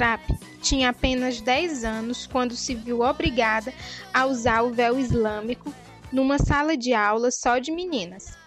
[0.00, 0.20] Satrap
[0.62, 3.72] tinha apenas 10 anos quando se viu obrigada
[4.14, 5.72] a usar o véu islâmico
[6.10, 8.38] numa sala de aula só de meninas.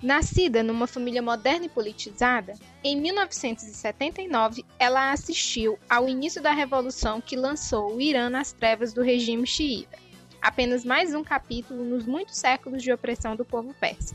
[0.00, 7.36] Nascida numa família moderna e politizada, em 1979 ela assistiu ao início da revolução que
[7.36, 9.98] lançou o Irã nas trevas do regime xiita,
[10.40, 14.14] apenas mais um capítulo nos muitos séculos de opressão do povo persa.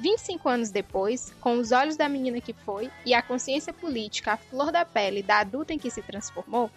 [0.00, 4.36] 25 anos depois, com os olhos da menina que foi e a consciência política à
[4.38, 6.70] flor da pele da adulta em que se transformou,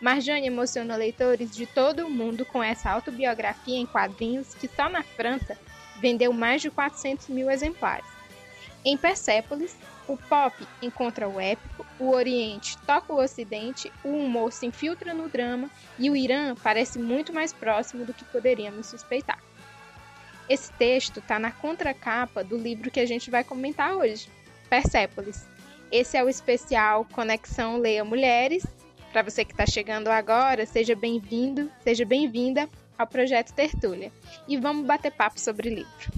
[0.00, 5.02] Marjane emociona leitores de todo o mundo com essa autobiografia em quadrinhos que só na
[5.02, 5.58] França
[6.00, 8.06] vendeu mais de 400 mil exemplares.
[8.84, 14.66] Em Persépolis, o pop encontra o épico, o Oriente toca o Ocidente, o humor se
[14.66, 15.68] infiltra no drama
[15.98, 19.47] e o Irã parece muito mais próximo do que poderíamos suspeitar.
[20.48, 24.28] Esse texto está na contracapa do livro que a gente vai comentar hoje,
[24.70, 25.46] Persépolis.
[25.92, 28.66] Esse é o especial Conexão Leia Mulheres.
[29.12, 34.10] Para você que está chegando agora, seja bem-vindo, seja bem-vinda ao projeto Tertúlia.
[34.46, 36.12] E vamos bater papo sobre o livro.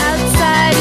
[0.00, 0.73] Outside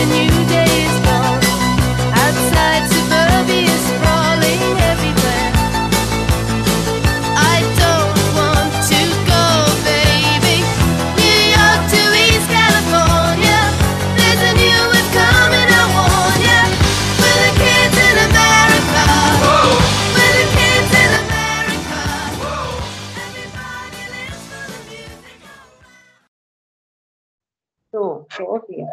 [28.36, 28.92] Tô ouvindo.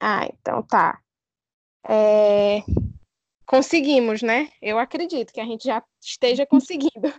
[0.00, 1.00] Ah, então tá.
[1.88, 2.62] É...
[3.46, 4.50] Conseguimos, né?
[4.60, 7.12] Eu acredito que a gente já esteja conseguindo.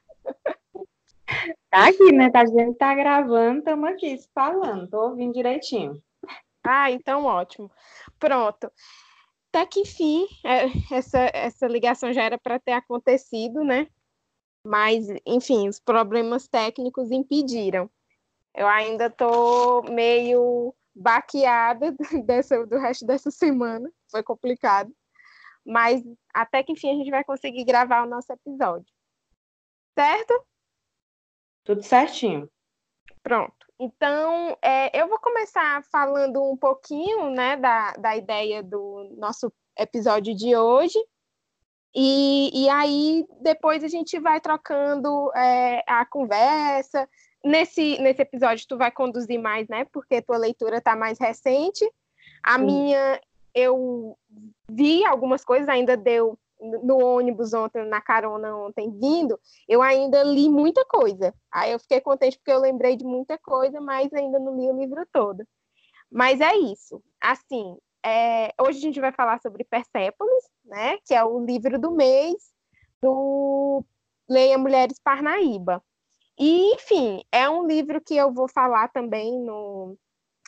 [1.69, 2.29] Tá aqui, né?
[2.29, 6.01] Tá dizendo que tá gravando, estamos aqui falando, tô ouvindo direitinho.
[6.63, 7.71] Ah, então ótimo.
[8.19, 8.71] Pronto.
[9.49, 13.87] Até que enfim, é, essa, essa ligação já era para ter acontecido, né?
[14.63, 17.89] Mas, enfim, os problemas técnicos impediram.
[18.53, 21.95] Eu ainda tô meio baqueada
[22.25, 24.93] dessa, do resto dessa semana, foi complicado.
[25.65, 28.91] Mas até que enfim a gente vai conseguir gravar o nosso episódio.
[29.97, 30.45] Certo?
[31.63, 32.49] Tudo certinho.
[33.23, 33.53] Pronto.
[33.79, 40.35] Então, é, eu vou começar falando um pouquinho né, da, da ideia do nosso episódio
[40.35, 40.99] de hoje.
[41.95, 47.07] E, e aí, depois a gente vai trocando é, a conversa,
[47.43, 49.85] Nesse, nesse episódio, tu vai conduzir mais, né?
[49.93, 51.89] Porque tua leitura está mais recente.
[52.43, 52.65] A Sim.
[52.65, 53.21] minha,
[53.53, 54.17] eu
[54.69, 60.49] vi algumas coisas, ainda deu no ônibus ontem, na carona ontem vindo, eu ainda li
[60.49, 61.33] muita coisa.
[61.51, 64.77] Aí eu fiquei contente porque eu lembrei de muita coisa, mas ainda não li o
[64.77, 65.45] livro todo.
[66.11, 67.01] Mas é isso.
[67.21, 70.97] Assim, é, hoje a gente vai falar sobre Persépolis, né?
[71.05, 72.35] Que é o livro do mês
[73.01, 73.83] do
[74.29, 75.81] Leia Mulheres Parnaíba.
[76.39, 79.97] E, enfim, é um livro que eu vou falar também no,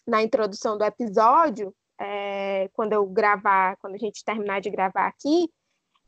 [0.08, 5.50] na introdução do episódio, é, quando eu gravar, quando a gente terminar de gravar aqui.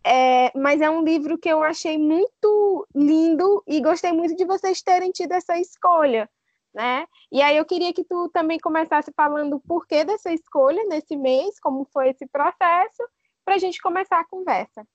[0.06, 4.82] É, mas é um livro que eu achei muito lindo e gostei muito de vocês
[4.82, 6.30] terem tido essa escolha,
[6.74, 7.06] né?
[7.32, 11.60] E aí eu queria que tu também começasse falando o porquê dessa escolha nesse mês,
[11.60, 13.04] como foi esse processo,
[13.46, 14.86] para a gente começar a conversa.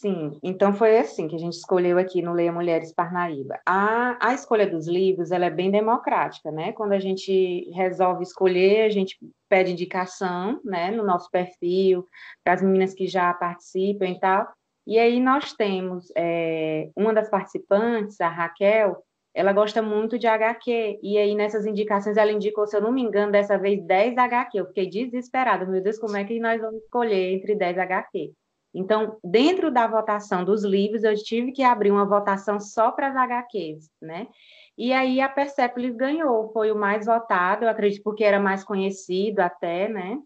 [0.00, 3.58] Sim, então foi assim que a gente escolheu aqui no Leia Mulheres Parnaíba.
[3.64, 6.72] A, a escolha dos livros, ela é bem democrática, né?
[6.72, 9.18] Quando a gente resolve escolher, a gente
[9.48, 12.06] pede indicação, né, no nosso perfil,
[12.44, 14.46] para as meninas que já participam e tal.
[14.86, 19.02] E aí nós temos é, uma das participantes, a Raquel,
[19.34, 23.00] ela gosta muito de HQ, e aí nessas indicações ela indicou, se eu não me
[23.00, 24.58] engano, dessa vez 10 HQ.
[24.58, 28.34] Eu fiquei desesperada, meu Deus, como é que nós vamos escolher entre 10 HQ?
[28.74, 33.16] Então, dentro da votação dos livros, eu tive que abrir uma votação só para as
[33.16, 34.28] HQs, né?
[34.76, 39.40] E aí a Persepolis ganhou, foi o mais votado, eu acredito porque era mais conhecido
[39.40, 40.18] até, né?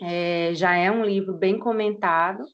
[0.00, 2.44] É, já é um livro bem comentado,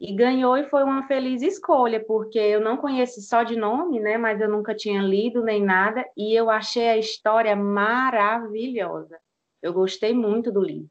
[0.00, 4.16] e ganhou e foi uma feliz escolha, porque eu não conheço só de nome, né?
[4.16, 9.18] Mas eu nunca tinha lido nem nada, e eu achei a história maravilhosa.
[9.60, 10.90] Eu gostei muito do livro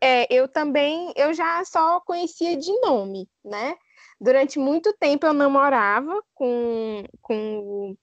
[0.00, 3.74] é, eu também, eu já só conhecia de nome, né?
[4.20, 7.96] Durante muito tempo eu namorava com, com,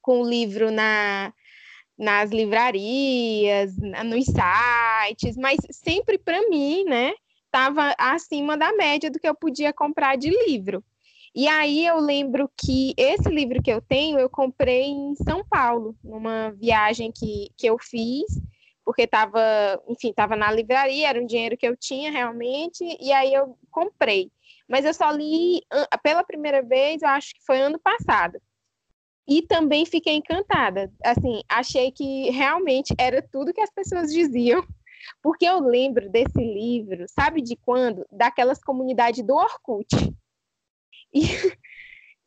[0.00, 1.32] com o livro na,
[1.98, 7.12] nas livrarias, nos sites, mas sempre para mim, né,
[7.44, 10.82] estava acima da média do que eu podia comprar de livro.
[11.34, 15.94] E aí eu lembro que esse livro que eu tenho, eu comprei em São Paulo,
[16.02, 18.26] numa viagem que, que eu fiz,
[18.84, 19.40] porque estava,
[19.88, 24.30] enfim, estava na livraria, era um dinheiro que eu tinha realmente, e aí eu comprei.
[24.68, 25.62] Mas eu só li
[26.02, 28.40] pela primeira vez, eu acho que foi ano passado.
[29.26, 30.92] E também fiquei encantada.
[31.04, 34.66] Assim, achei que realmente era tudo que as pessoas diziam,
[35.22, 38.04] porque eu lembro desse livro, sabe de quando?
[38.10, 39.94] Daquelas comunidades do Orkut.
[41.14, 41.22] E,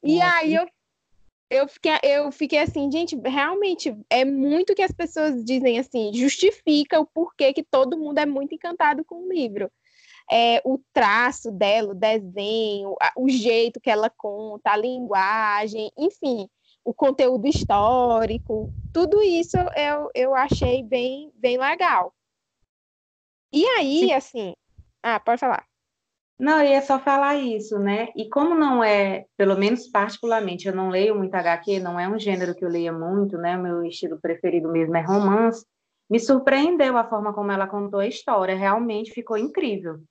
[0.03, 0.65] e aí eu
[1.49, 6.99] eu fiquei, eu fiquei assim, gente, realmente é muito que as pessoas dizem assim, justifica
[6.99, 9.71] o porquê que todo mundo é muito encantado com o livro.
[10.31, 16.49] É, o traço dela, o desenho, o jeito que ela conta, a linguagem, enfim,
[16.83, 22.13] o conteúdo histórico, tudo isso eu, eu achei bem, bem legal.
[23.53, 24.13] E aí, Sim.
[24.13, 24.53] assim.
[25.03, 25.65] Ah, pode falar.
[26.37, 28.09] Não, eu ia só falar isso, né?
[28.15, 32.19] E como não é, pelo menos particularmente, eu não leio muito HQ, não é um
[32.19, 33.57] gênero que eu leia muito, né?
[33.57, 35.65] O meu estilo preferido mesmo é romance.
[36.09, 40.01] Me surpreendeu a forma como ela contou a história, realmente ficou incrível.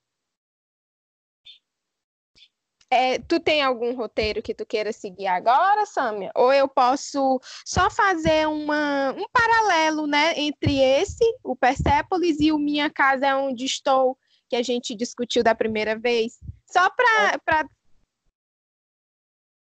[2.90, 6.30] É, tu tem algum roteiro que tu queira seguir agora, Samia?
[6.34, 12.58] Ou eu posso só fazer uma, um paralelo, né, entre esse, o Persepolis, e o
[12.58, 14.16] Minha Casa é Onde Estou,
[14.54, 16.38] que a gente discutiu da primeira vez?
[16.64, 17.32] Só para.
[17.34, 17.38] É.
[17.38, 17.64] Pra...
[17.64, 17.68] O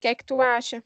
[0.01, 0.83] que é que tu acha?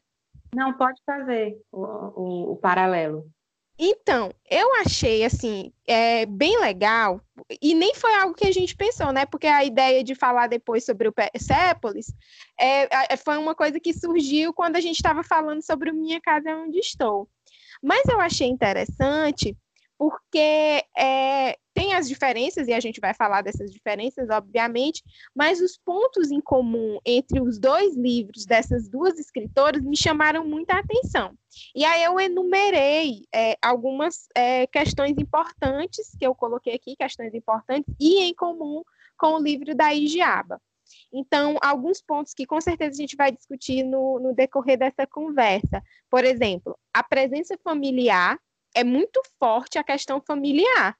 [0.55, 3.29] Não, pode fazer o, o, o paralelo.
[3.77, 7.21] Então, eu achei assim é, bem legal,
[7.61, 9.25] e nem foi algo que a gente pensou, né?
[9.25, 12.13] Porque a ideia de falar depois sobre o Persepolis
[12.59, 16.19] é, é foi uma coisa que surgiu quando a gente estava falando sobre o Minha
[16.19, 17.29] Casa é Onde Estou.
[17.81, 19.57] Mas eu achei interessante
[19.97, 25.01] porque é, tem as diferenças, e a gente vai falar dessas diferenças, obviamente,
[25.33, 30.77] mas os pontos em comum entre os dois livros dessas duas escritoras me chamaram muita
[30.77, 31.33] atenção.
[31.73, 37.95] E aí eu enumerei é, algumas é, questões importantes que eu coloquei aqui, questões importantes
[37.97, 38.83] e em comum
[39.17, 40.61] com o livro da Igiaba.
[41.13, 45.81] Então, alguns pontos que com certeza a gente vai discutir no, no decorrer dessa conversa.
[46.09, 48.37] Por exemplo, a presença familiar
[48.75, 50.97] é muito forte a questão familiar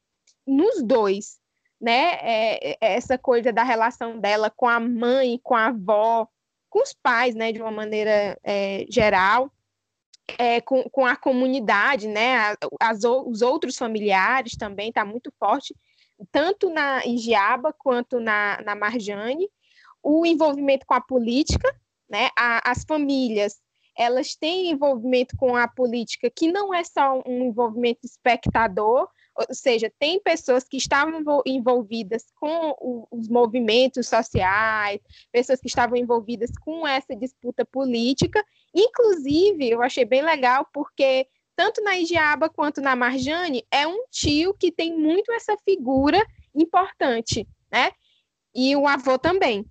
[0.50, 1.40] nos dois,
[1.80, 2.14] né?
[2.22, 6.28] É, é, essa coisa da relação dela com a mãe, com a avó,
[6.70, 7.52] com os pais, né?
[7.52, 9.52] De uma maneira é, geral,
[10.38, 12.56] é, com, com a comunidade, né?
[12.80, 15.76] As, os outros familiares também está muito forte,
[16.32, 19.50] tanto na Igiaba quanto na, na Marjane.
[20.02, 21.74] O envolvimento com a política,
[22.10, 22.30] né?
[22.38, 23.62] A, as famílias
[24.00, 29.10] elas têm envolvimento com a política que não é só um envolvimento espectador,
[29.48, 35.00] ou seja, tem pessoas que estavam envolvidas com os movimentos sociais,
[35.32, 38.44] pessoas que estavam envolvidas com essa disputa política.
[38.76, 41.26] Inclusive, eu achei bem legal porque
[41.56, 46.22] tanto na Igiaba quanto na Marjane é um tio que tem muito essa figura
[46.54, 47.92] importante, né?
[48.54, 49.66] E o avô também.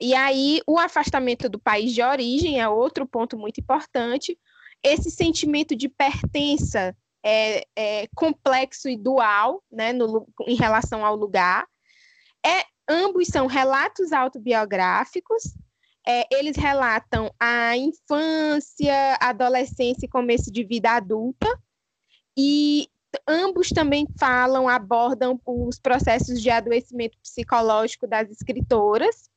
[0.00, 4.38] E aí, o afastamento do país de origem é outro ponto muito importante.
[4.82, 11.66] Esse sentimento de pertença é, é complexo e dual, né, no, em relação ao lugar.
[12.44, 15.42] É, ambos são relatos autobiográficos.
[16.06, 21.46] É, eles relatam a infância, adolescência e começo de vida adulta.
[22.36, 22.88] E
[23.26, 29.28] ambos também falam, abordam os processos de adoecimento psicológico das escritoras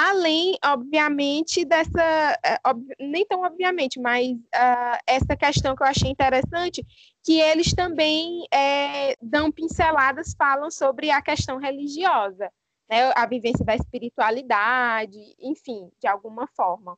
[0.00, 2.56] Além, obviamente, dessa, é,
[3.00, 6.86] nem tão obviamente, mas uh, essa questão que eu achei interessante,
[7.24, 12.48] que eles também é, dão pinceladas, falam sobre a questão religiosa,
[12.88, 16.96] né, a vivência da espiritualidade, enfim, de alguma forma.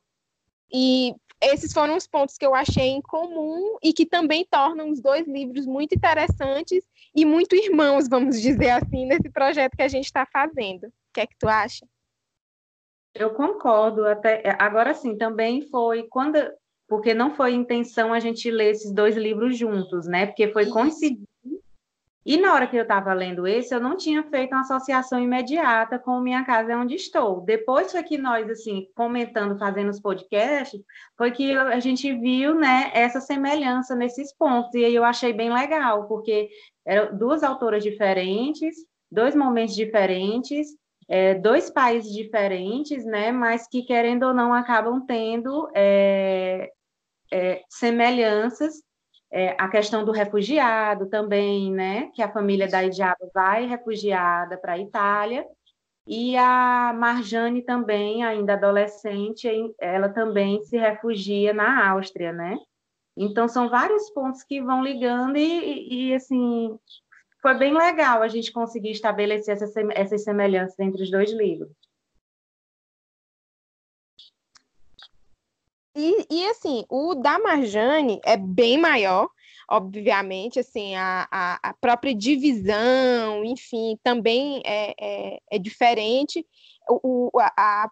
[0.71, 5.01] E esses foram os pontos que eu achei em comum e que também tornam os
[5.01, 6.83] dois livros muito interessantes
[7.15, 10.83] e muito irmãos, vamos dizer assim, nesse projeto que a gente está fazendo.
[10.85, 11.83] O que é que tu acha?
[13.13, 16.37] Eu concordo, até é, agora sim, também foi quando,
[16.87, 20.25] porque não foi intenção a gente ler esses dois livros juntos, né?
[20.25, 21.27] Porque foi coincidir.
[22.23, 25.97] E na hora que eu estava lendo esse, eu não tinha feito uma associação imediata
[25.97, 27.41] com Minha Casa é Onde Estou.
[27.41, 30.79] Depois foi que nós, assim, comentando, fazendo os podcasts,
[31.17, 34.71] foi que a gente viu, né, essa semelhança nesses pontos.
[34.75, 36.47] E aí eu achei bem legal, porque
[36.85, 38.75] eram duas autoras diferentes,
[39.11, 40.67] dois momentos diferentes,
[41.13, 46.71] é, dois países diferentes, né, mas que, querendo ou não, acabam tendo é,
[47.29, 48.81] é, semelhanças.
[49.29, 54.73] É, a questão do refugiado também, né, que a família da Idiaba vai refugiada para
[54.73, 55.45] a Itália,
[56.07, 59.49] e a Marjane também, ainda adolescente,
[59.81, 62.57] ela também se refugia na Áustria, né?
[63.17, 66.77] Então, são vários pontos que vão ligando e, e, e assim,
[67.41, 71.71] foi bem legal a gente conseguir estabelecer essas, semelhanças entre os dois livros.
[75.95, 79.29] E, e assim, o da Marjane é bem maior,
[79.69, 86.45] obviamente, assim, a, a, a própria divisão, enfim, também é, é, é diferente.
[86.87, 87.89] O, a,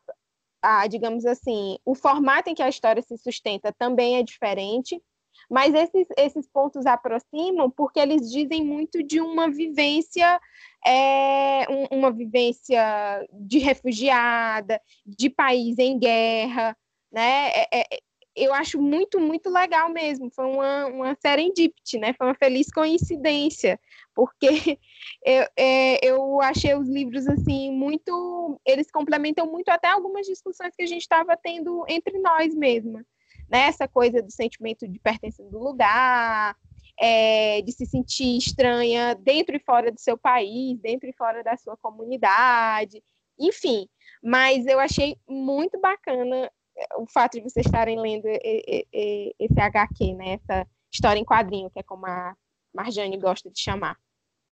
[0.62, 5.02] a, digamos assim, o formato em que a história se sustenta também é diferente,
[5.50, 10.40] mas esses, esses pontos aproximam porque eles dizem muito de uma vivência,
[10.86, 16.78] é, uma vivência de refugiada, de país em guerra,
[17.12, 17.50] né?
[17.50, 18.00] É, é,
[18.36, 20.30] eu acho muito, muito legal mesmo.
[20.32, 22.14] Foi uma, uma serendipity, né?
[22.14, 23.80] Foi uma feliz coincidência,
[24.14, 24.48] porque
[25.26, 28.60] eu, é, eu achei os livros, assim, muito...
[28.66, 33.04] Eles complementam muito até algumas discussões que a gente estava tendo entre nós mesma.
[33.50, 33.62] Né?
[33.62, 36.56] Essa coisa do sentimento de pertença do lugar,
[37.00, 41.56] é, de se sentir estranha dentro e fora do seu país, dentro e fora da
[41.58, 43.02] sua comunidade,
[43.40, 43.88] enfim.
[44.22, 46.52] Mas eu achei muito bacana
[46.98, 50.34] o fato de vocês estarem lendo esse HQ, né?
[50.34, 52.36] Essa história em quadrinho, que é como a
[52.74, 53.98] Marjane gosta de chamar.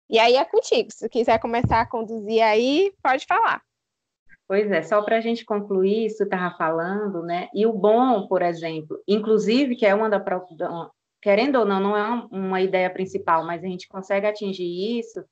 [0.10, 0.92] E aí é contigo.
[0.92, 3.64] Se quiser começar a conduzir aí, pode falar.
[4.52, 7.48] Pois é, só para a gente concluir isso, estava falando, né?
[7.54, 10.22] E o bom, por exemplo, inclusive, que é uma da
[11.22, 15.24] querendo ou não, não é uma ideia principal, mas a gente consegue atingir isso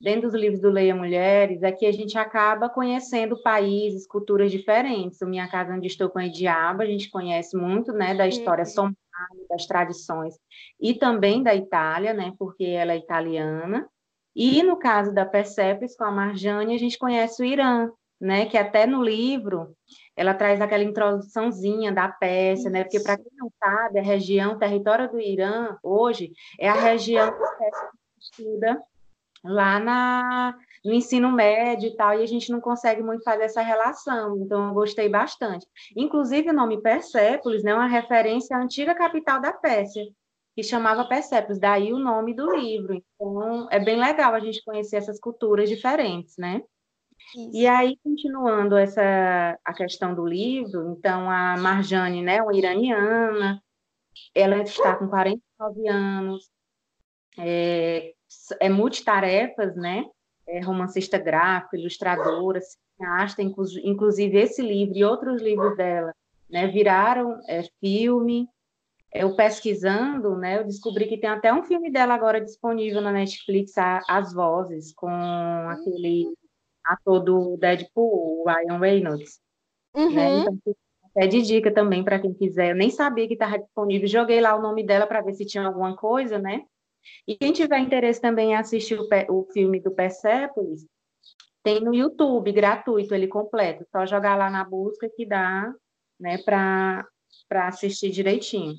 [0.00, 5.20] dentro dos livros do Leia Mulheres, é que a gente acaba conhecendo países, culturas diferentes.
[5.20, 8.64] O Minha Casa Onde Estou com a Diaba, a gente conhece muito, né, da história
[8.76, 8.92] uhum.
[9.48, 10.34] das tradições,
[10.80, 13.88] e também da Itália, né, porque ela é italiana.
[14.34, 17.88] E no caso da Persepolis, com a Marjane, a gente conhece o Irã,
[18.24, 19.76] né, que até no livro
[20.16, 25.10] ela traz aquela introduçãozinha da Pérsia, né, porque para quem não sabe, a região, território
[25.10, 28.82] do Irã, hoje, é a região que estuda
[29.44, 33.60] lá na, no ensino médio e tal, e a gente não consegue muito fazer essa
[33.60, 35.66] relação, então eu gostei bastante.
[35.94, 40.02] Inclusive, o nome Persépolis né, é uma referência à antiga capital da Pérsia,
[40.56, 42.94] que chamava Persépolis, daí o nome do livro.
[42.94, 46.62] Então, é bem legal a gente conhecer essas culturas diferentes, né?
[47.36, 47.50] Isso.
[47.52, 53.62] E aí, continuando essa a questão do livro, então a Marjane, né, uma iraniana,
[54.34, 56.50] ela está com 49 anos,
[57.38, 58.12] é,
[58.60, 60.04] é multitarefas, né?
[60.46, 66.14] É romancista gráfico, ilustradora, cineasta, inclusive esse livro e outros livros dela,
[66.48, 66.66] né?
[66.68, 68.48] Viraram é, filme.
[69.12, 70.58] Eu pesquisando, né?
[70.58, 73.72] Eu descobri que tem até um filme dela agora disponível na Netflix,
[74.08, 76.34] As Vozes, com aquele
[76.84, 79.40] ator do Deadpool, o Ryan Reynolds.
[79.94, 80.02] Né?
[80.02, 80.14] Uhum.
[80.14, 80.38] Né?
[80.40, 80.76] Então,
[81.16, 82.70] é de dica também para quem quiser.
[82.70, 84.08] Eu nem sabia que estava disponível.
[84.08, 86.62] Joguei lá o nome dela para ver se tinha alguma coisa, né?
[87.26, 90.86] E quem tiver interesse também em assistir o, o filme do Persepolis,
[91.62, 93.86] tem no YouTube, gratuito, ele completo.
[93.90, 95.72] Só jogar lá na busca que dá,
[96.18, 97.06] né, para
[97.50, 98.74] assistir direitinho.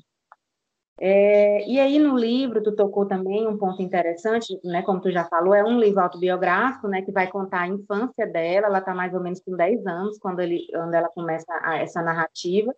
[0.98, 5.24] É, e aí no livro tu tocou também um ponto interessante, né, como tu já
[5.26, 9.12] falou, é um livro autobiográfico, né, que vai contar a infância dela, ela está mais
[9.12, 12.74] ou menos com 10 anos quando, ele, quando ela começa a, essa narrativa,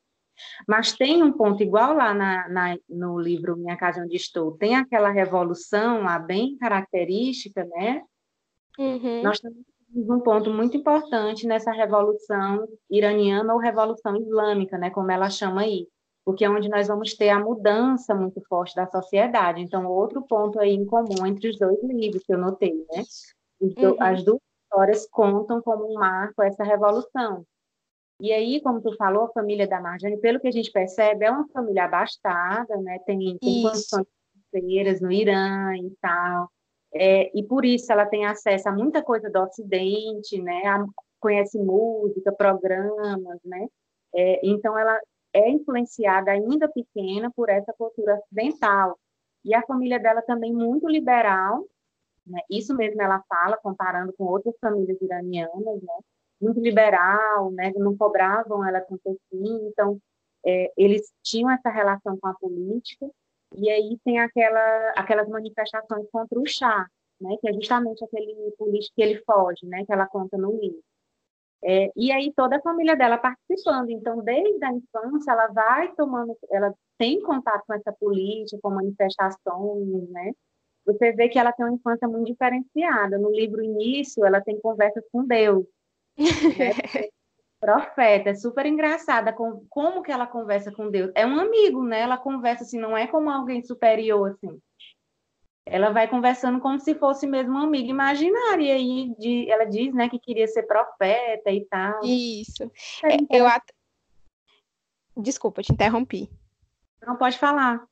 [0.66, 4.76] mas tem um ponto igual lá na, na, no livro Minha Casa Onde Estou, tem
[4.76, 8.02] aquela revolução lá bem característica, né?
[8.78, 9.22] Uhum.
[9.22, 14.90] Nós temos um ponto muito importante nessa revolução iraniana ou revolução islâmica, né?
[14.90, 15.88] Como ela chama aí,
[16.28, 19.62] porque é onde nós vamos ter a mudança muito forte da sociedade.
[19.62, 23.02] Então, outro ponto aí em comum entre os dois livros que eu notei, né?
[23.58, 23.96] Uhum.
[23.98, 27.46] As duas histórias contam como um marco essa revolução.
[28.20, 31.30] E aí, como tu falou, a família da Marjane, pelo que a gente percebe, é
[31.30, 32.98] uma família abastada, né?
[33.06, 34.06] Tem, tem condições
[34.50, 36.50] financeiras no Irã e tal.
[36.92, 40.66] É, e por isso ela tem acesso a muita coisa do Ocidente, né?
[40.66, 40.84] A,
[41.20, 43.66] conhece música, programas, né?
[44.14, 45.00] É, então ela
[45.38, 48.98] é influenciada ainda pequena por essa cultura ocidental.
[49.44, 51.64] E a família dela também muito liberal,
[52.26, 52.40] né?
[52.50, 55.92] Isso mesmo ela fala comparando com outras famílias iranianas, né?
[56.40, 57.72] muito liberal, né?
[57.76, 60.00] não cobravam ela tanto assim, então
[60.46, 63.06] é, eles tinham essa relação com a política,
[63.56, 66.86] e aí tem aquela, aquelas manifestações contra o chá,
[67.20, 67.36] né?
[67.40, 69.84] que é justamente aquele político que ele foge, né?
[69.84, 70.82] que ela conta no livro.
[71.64, 76.36] É, e aí toda a família dela participando, então desde a infância ela vai tomando,
[76.50, 80.32] ela tem contato com essa política, com manifestações, né?
[80.86, 83.18] Você vê que ela tem uma infância muito diferenciada.
[83.18, 85.66] No livro Início, ela tem conversas com Deus,
[86.16, 86.24] né?
[87.60, 91.10] Profeta, é super engraçada com, como que ela conversa com Deus.
[91.14, 92.02] É um amigo, né?
[92.02, 94.60] Ela conversa assim, não é como alguém superior, assim.
[95.70, 98.64] Ela vai conversando como se fosse mesmo uma amiga imaginária.
[98.64, 102.00] E aí de, ela diz, né, que queria ser profeta e tal.
[102.04, 102.70] Isso.
[103.04, 103.64] É, eu at...
[105.16, 106.30] Desculpa, te interrompi.
[107.04, 107.84] Não pode falar.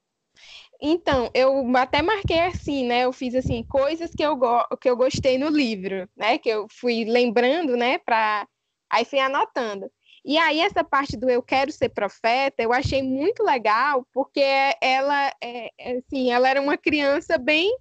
[0.80, 3.04] Então, eu até marquei assim, né?
[3.04, 6.38] Eu fiz assim coisas que eu, go que eu gostei no livro, né?
[6.38, 7.98] Que eu fui lembrando, né?
[7.98, 8.46] Para
[8.90, 9.90] aí fui anotando.
[10.26, 14.42] E aí essa parte do eu quero ser profeta, eu achei muito legal, porque
[14.80, 17.72] ela, é, é, assim, ela era uma criança bem,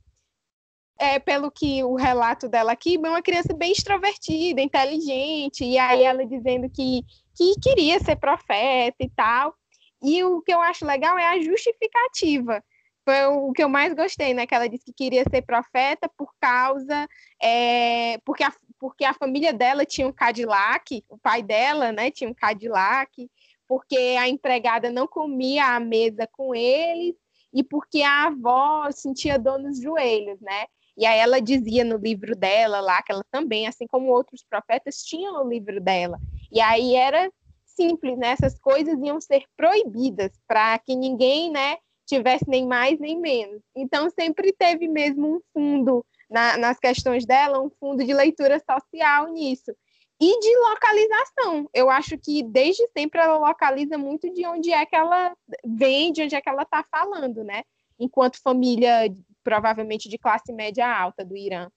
[0.99, 6.23] é, pelo que o relato dela aqui, uma criança bem extrovertida, inteligente, e aí ela
[6.23, 7.01] dizendo que,
[7.35, 9.55] que queria ser profeta e tal.
[10.03, 12.63] E o que eu acho legal é a justificativa.
[13.03, 14.45] Foi o que eu mais gostei, né?
[14.45, 17.07] Que ela disse que queria ser profeta por causa,
[17.41, 22.29] é, porque a, porque a família dela tinha um Cadillac, o pai dela, né, tinha
[22.29, 23.29] um Cadillac,
[23.67, 27.15] porque a empregada não comia à mesa com eles
[27.53, 30.65] e porque a avó sentia dor nos joelhos, né?
[30.97, 35.03] E aí ela dizia no livro dela lá que ela também, assim como outros profetas,
[35.03, 36.17] tinham o livro dela.
[36.51, 37.29] E aí era
[37.65, 38.29] simples, né?
[38.29, 43.61] Essas coisas iam ser proibidas para que ninguém, né, tivesse nem mais nem menos.
[43.75, 49.31] Então sempre teve mesmo um fundo na, nas questões dela um fundo de leitura social
[49.31, 49.75] nisso.
[50.19, 51.69] E de localização.
[51.73, 56.23] Eu acho que desde sempre ela localiza muito de onde é que ela vem, de
[56.23, 57.63] onde é que ela está falando, né?
[57.99, 61.69] Enquanto família, provavelmente de classe média alta do Irã.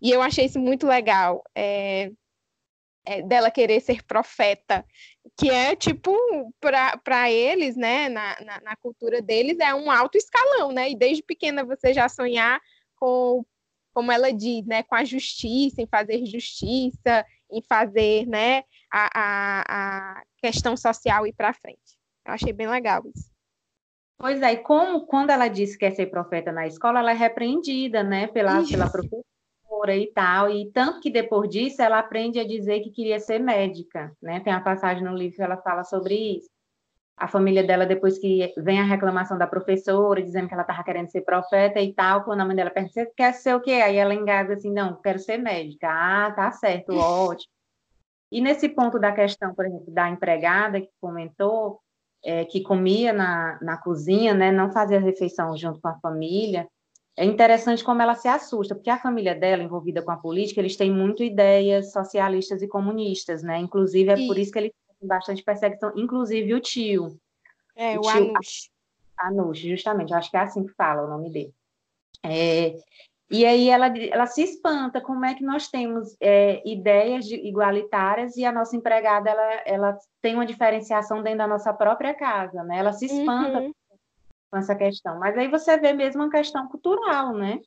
[0.00, 1.44] E eu achei isso muito legal.
[1.54, 2.10] É,
[3.04, 4.84] é, dela querer ser profeta,
[5.36, 6.16] que é tipo,
[6.60, 10.90] para eles, né, na, na, na, cultura deles, é um alto escalão, né?
[10.90, 12.60] E desde pequena você já sonhar
[12.96, 13.44] com
[13.92, 19.62] como ela diz, né, com a justiça, em fazer justiça, em fazer, né, a, a,
[19.68, 21.98] a questão social ir para frente.
[22.26, 23.30] Eu achei bem legal isso.
[24.18, 27.14] Pois é, e como quando ela disse que quer ser profeta na escola, ela é
[27.14, 32.46] repreendida, né, pela, pela professora e tal, e tanto que depois disso ela aprende a
[32.46, 36.14] dizer que queria ser médica, né, tem uma passagem no livro que ela fala sobre
[36.36, 36.51] isso
[37.22, 41.08] a família dela, depois que vem a reclamação da professora, dizendo que ela estava querendo
[41.08, 43.74] ser profeta e tal, quando a mãe dela pergunta, você quer ser o quê?
[43.74, 45.88] Aí ela engasa assim, não, quero ser médica.
[45.88, 47.48] Ah, tá certo, ótimo.
[48.32, 51.78] E nesse ponto da questão, por exemplo, da empregada que comentou,
[52.24, 56.66] é, que comia na, na cozinha, né, não fazia refeição junto com a família,
[57.16, 60.76] é interessante como ela se assusta, porque a família dela, envolvida com a política, eles
[60.76, 63.58] têm muito ideias socialistas e comunistas, né?
[63.58, 64.72] Inclusive, é por isso que eles
[65.06, 67.18] bastante perseguição, inclusive o tio.
[67.74, 68.70] É, o, o tio, Anush.
[69.18, 71.54] Anush, justamente, acho que é assim que fala o nome dele.
[72.24, 72.76] É,
[73.32, 78.44] e aí ela, ela se espanta como é que nós temos é, ideias igualitárias e
[78.44, 82.78] a nossa empregada ela, ela tem uma diferenciação dentro da nossa própria casa, né?
[82.78, 83.72] Ela se espanta uhum.
[84.50, 85.18] com essa questão.
[85.18, 87.58] Mas aí você vê mesmo uma questão cultural, né?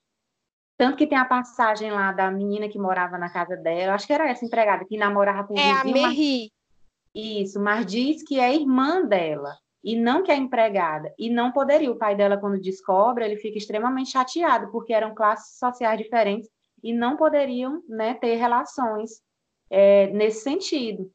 [0.77, 4.13] Tanto que tem a passagem lá da menina que morava na casa dela, acho que
[4.13, 6.05] era essa empregada, que namorava com o é vizinho.
[6.05, 6.51] A Merri.
[7.15, 11.13] Isso, mas diz que é irmã dela e não que é empregada.
[11.17, 11.89] E não poderia.
[11.89, 16.49] O pai dela, quando descobre, ele fica extremamente chateado, porque eram classes sociais diferentes
[16.83, 19.21] e não poderiam né, ter relações
[19.69, 21.09] é, nesse sentido.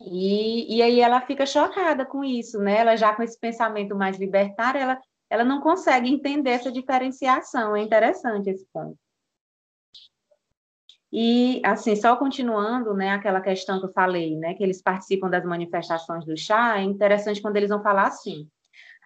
[0.00, 2.78] E, e aí ela fica chocada com isso, né?
[2.78, 4.98] Ela já com esse pensamento mais libertário, ela,
[5.28, 7.76] ela não consegue entender essa diferenciação.
[7.76, 8.98] É interessante esse ponto.
[11.12, 15.44] E, assim, só continuando, né, aquela questão que eu falei, né, que eles participam das
[15.44, 18.46] manifestações do chá, é interessante quando eles vão falar assim,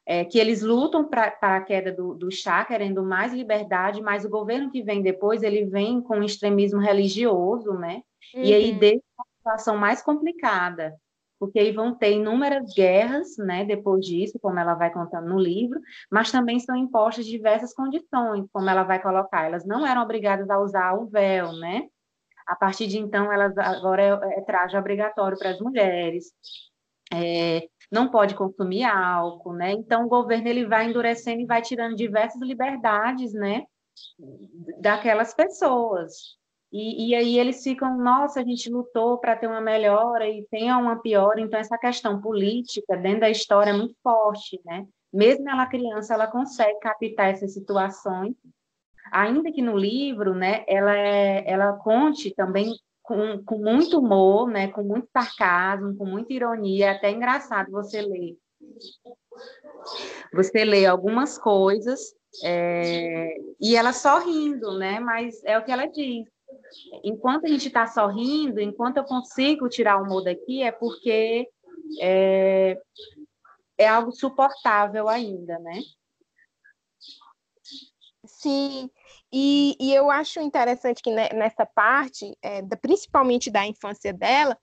[0.04, 4.30] é, que eles lutam para a queda do, do chá, querendo mais liberdade, mas o
[4.30, 8.02] governo que vem depois, ele vem com um extremismo religioso, né,
[8.34, 8.42] uhum.
[8.42, 8.78] e aí uhum.
[8.78, 10.96] deixa uma situação mais complicada,
[11.38, 15.78] porque aí vão ter inúmeras guerras, né, depois disso, como ela vai contando no livro,
[16.10, 20.58] mas também são impostas diversas condições, como ela vai colocar, elas não eram obrigadas a
[20.58, 21.88] usar o véu, né,
[22.46, 26.32] a partir de então, elas agora é, é traje obrigatório para as mulheres.
[27.12, 29.72] É, não pode consumir álcool, né?
[29.72, 33.64] Então o governo ele vai endurecendo e vai tirando diversas liberdades, né?
[34.80, 36.36] Daquelas pessoas.
[36.72, 40.72] E, e aí eles ficam, nossa, a gente lutou para ter uma melhora e tem
[40.72, 41.38] uma pior.
[41.38, 44.86] Então essa questão política dentro da história é muito forte, né?
[45.12, 48.34] Mesmo ela criança, ela consegue captar essas situações
[49.10, 54.68] ainda que no livro, né, ela, é, ela conte também com, com muito humor, né,
[54.68, 58.36] com muito sarcasmo, com muita ironia, é até engraçado você ler.
[60.32, 66.26] Você lê algumas coisas é, e ela sorrindo, né, mas é o que ela diz.
[67.02, 71.48] Enquanto a gente está sorrindo, enquanto eu consigo tirar o humor daqui, é porque
[72.00, 72.78] é,
[73.78, 75.80] é algo suportável ainda, né?
[78.42, 78.90] Sim,
[79.32, 84.58] E, e eu acho interessante que nessa parte, é, da, principalmente da infância dela,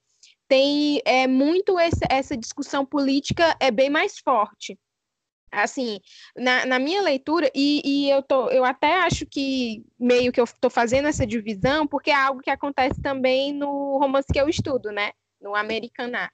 [0.46, 4.78] tem é, muito esse, essa discussão política é bem mais forte.
[5.50, 5.98] Assim,
[6.36, 10.44] na, na minha leitura, e, e, eu, tô, eu até acho que meio que eu
[10.44, 14.92] estou fazendo essa divisão, porque é algo que acontece também no romance que eu estudo,
[14.92, 15.12] né?
[15.40, 16.30] No Americaná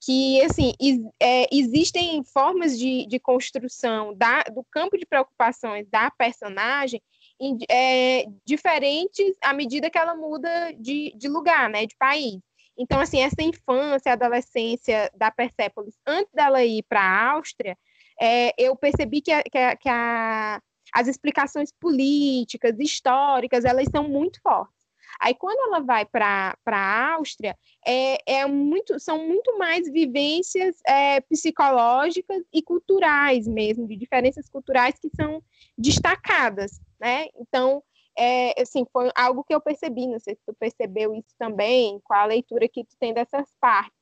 [0.00, 0.72] que assim
[1.20, 7.02] é, existem formas de, de construção da, do campo de preocupações da personagem
[7.38, 12.40] em, é, diferentes à medida que ela muda de, de lugar, né, de país.
[12.78, 17.76] Então, assim, essa infância, adolescência da Persepolis, antes dela ir para a Áustria,
[18.18, 20.62] é, eu percebi que, a, que, a, que a,
[20.94, 24.79] as explicações políticas, históricas, elas são muito fortes.
[25.20, 31.20] Aí, quando ela vai para a Áustria, é, é muito, são muito mais vivências é,
[31.20, 35.42] psicológicas e culturais mesmo, de diferenças culturais que são
[35.76, 37.26] destacadas, né?
[37.38, 37.82] Então,
[38.18, 42.14] é, assim, foi algo que eu percebi, não sei se tu percebeu isso também, com
[42.14, 43.98] a leitura que tu tem dessas partes.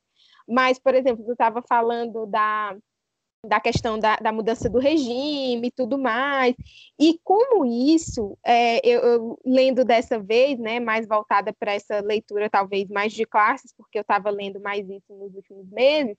[0.49, 2.77] Mas, por exemplo, tu estava falando da,
[3.47, 6.55] da questão da, da, mudança do regime e tudo mais.
[6.99, 12.51] E como isso, é, eu, eu, lendo dessa vez, né, mais voltada para essa leitura
[12.51, 16.17] talvez mais de classes, porque eu estava lendo mais isso nos últimos meses,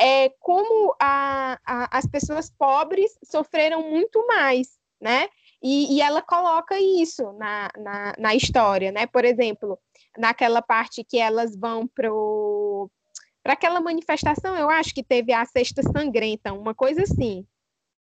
[0.00, 5.28] é como a, a, as pessoas pobres sofreram muito mais, né?
[5.62, 9.06] E, e ela coloca isso na, na, na história, né?
[9.06, 9.78] Por exemplo,
[10.18, 12.90] naquela parte que elas vão pro
[13.42, 17.46] para aquela manifestação, eu acho que teve a Sexta Sangrenta, uma coisa assim.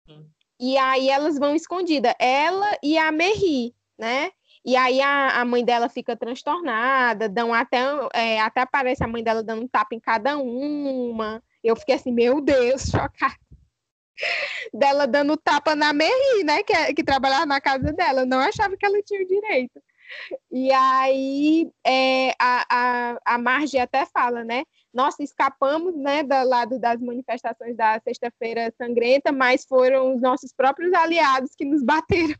[0.07, 0.25] Sim.
[0.59, 4.31] E aí elas vão escondida, ela e a Merri, né?
[4.65, 7.79] E aí a, a mãe dela fica transtornada, dão até,
[8.13, 11.41] é, até aparece a mãe dela dando um tapa em cada uma.
[11.63, 13.37] Eu fiquei assim, meu Deus, chocada.
[14.73, 16.63] dela dando tapa na Merri, né?
[16.63, 18.21] Que, que trabalhava na casa dela.
[18.21, 19.81] Eu não achava que ela tinha o direito.
[20.51, 24.63] E aí é, a, a, a Marge até fala, né?
[24.97, 30.91] Nossa, escapamos né, do lado das manifestações da Sexta-feira Sangrenta, mas foram os nossos próprios
[30.91, 32.33] aliados que nos bateram.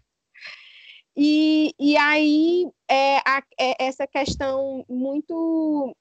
[1.16, 5.96] E, e aí é, a, é essa questão muito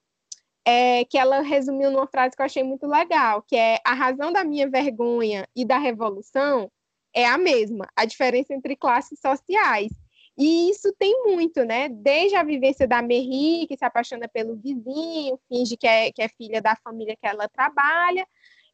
[0.67, 4.33] é, que ela resumiu numa frase que eu achei muito legal, que é a razão
[4.33, 6.73] da minha vergonha e da revolução
[7.15, 9.93] é a mesma, a diferença entre classes sociais.
[10.39, 11.89] E isso tem muito, né?
[11.89, 16.29] Desde a vivência da Merri, que se apaixona pelo vizinho, finge que é, que é
[16.29, 18.27] filha da família que ela trabalha,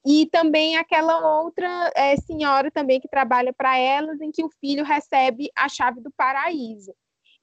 [0.04, 4.84] e também aquela outra é, senhora também que trabalha para elas, em que o filho
[4.84, 6.92] recebe a chave do paraíso.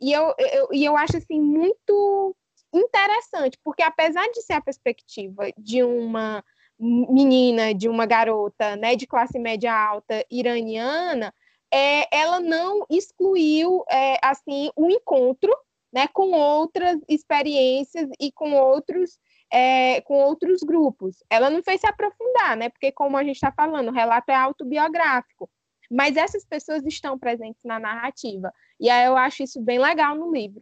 [0.01, 2.35] E eu, eu, e eu acho assim muito
[2.73, 6.43] interessante, porque apesar de ser a perspectiva de uma
[6.77, 11.33] menina, de uma garota, né, de classe média alta iraniana,
[11.71, 15.55] é, ela não excluiu é, assim o encontro
[15.91, 19.19] né, com outras experiências e com outros
[19.51, 21.23] é, com outros grupos.
[21.29, 22.69] Ela não fez se aprofundar, né?
[22.69, 25.49] Porque como a gente está falando, o relato é autobiográfico.
[25.89, 28.53] Mas essas pessoas estão presentes na narrativa.
[28.79, 30.61] E aí eu acho isso bem legal no livro.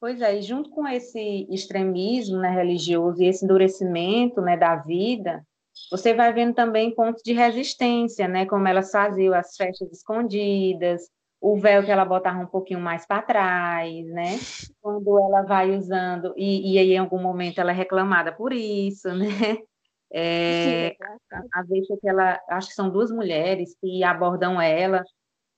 [0.00, 5.46] Pois é, e junto com esse extremismo né, religioso e esse endurecimento né, da vida,
[5.96, 8.46] você vai vendo também pontos de resistência, né?
[8.46, 11.08] Como elas faziam as festas escondidas,
[11.40, 14.24] o véu que ela botava um pouquinho mais para trás, né?
[14.82, 19.08] Quando ela vai usando, e, e, aí em algum momento ela é reclamada por isso,
[19.14, 19.58] né?
[20.12, 20.96] É, é
[21.32, 25.04] a, que ela, acho que são duas mulheres que abordam ela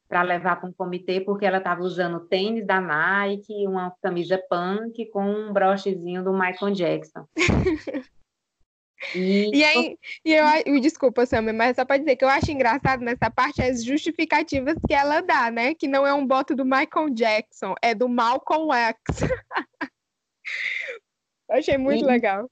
[0.07, 5.07] para levar para um comitê porque ela estava usando tênis da Nike, uma camisa punk
[5.11, 7.25] com um brochezinho do Michael Jackson.
[9.15, 13.05] E, e aí, e eu, desculpa, Sammy, mas só para dizer que eu acho engraçado
[13.05, 15.75] nessa parte as justificativas que ela dá, né?
[15.75, 18.99] Que não é um voto do Michael Jackson, é do Malcolm X.
[21.51, 22.51] achei muito e, legal.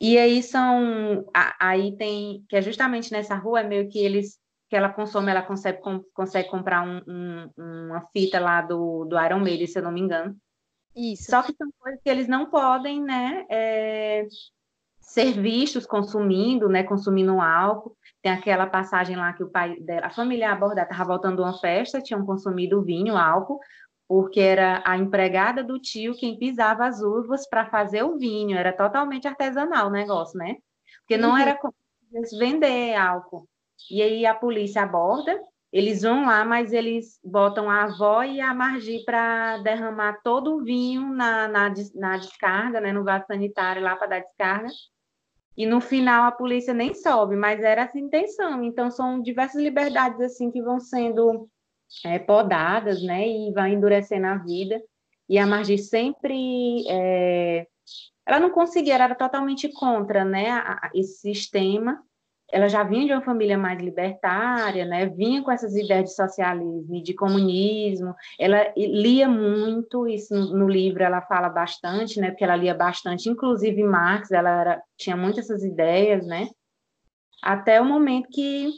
[0.00, 1.26] E aí são.
[1.58, 2.44] Aí tem.
[2.48, 4.38] Que é justamente nessa rua, é meio que eles.
[4.68, 5.78] Que ela consome, ela consegue,
[6.12, 10.00] consegue comprar um, um, uma fita lá do, do Iron Maiden, se eu não me
[10.00, 10.36] engano.
[10.96, 11.30] Isso.
[11.30, 13.46] Só que são coisas que eles não podem, né?
[13.48, 14.26] É,
[15.06, 17.96] ser vistos consumindo, né, consumindo álcool.
[18.20, 21.58] Tem aquela passagem lá que o pai dela, a família abordada estava voltando de uma
[21.58, 23.60] festa, tinham consumido vinho, álcool,
[24.08, 28.72] porque era a empregada do tio quem pisava as uvas para fazer o vinho, era
[28.72, 30.56] totalmente artesanal o negócio, né?
[31.00, 31.38] Porque não uhum.
[31.38, 31.74] era como
[32.38, 33.48] vender álcool.
[33.90, 35.40] E aí a polícia aborda,
[35.72, 40.64] eles vão lá, mas eles botam a avó e a Margi para derramar todo o
[40.64, 44.68] vinho na, na, na descarga, né, no vaso sanitário lá para dar descarga.
[45.56, 48.62] E no final a polícia nem soube, mas era essa intenção.
[48.62, 51.48] Então são diversas liberdades assim que vão sendo
[52.04, 54.80] é, podadas, né, e vai endurecendo a vida.
[55.28, 57.66] E a Margi sempre, é,
[58.26, 62.02] ela não conseguia, ela era totalmente contra, né, a, a, esse sistema.
[62.50, 66.94] Ela já vinha de uma família mais libertária, né, vinha com essas ideias de socialismo
[66.94, 68.14] e de comunismo.
[68.38, 73.82] Ela lia muito, isso no, livro ela fala bastante, né, porque ela lia bastante, inclusive
[73.82, 76.48] Marx, ela era, tinha muitas essas ideias, né,
[77.42, 78.70] até o momento que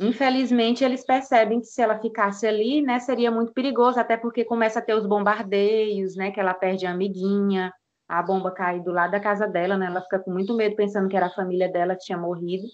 [0.00, 4.78] Infelizmente, eles percebem que se ela ficasse ali, né, seria muito perigoso, até porque começa
[4.78, 7.72] a ter os bombardeios, né, que ela perde a amiguinha,
[8.12, 11.08] a bomba cai do lado da casa dela, né, ela fica com muito medo pensando
[11.08, 12.68] que era a família dela que tinha morrido.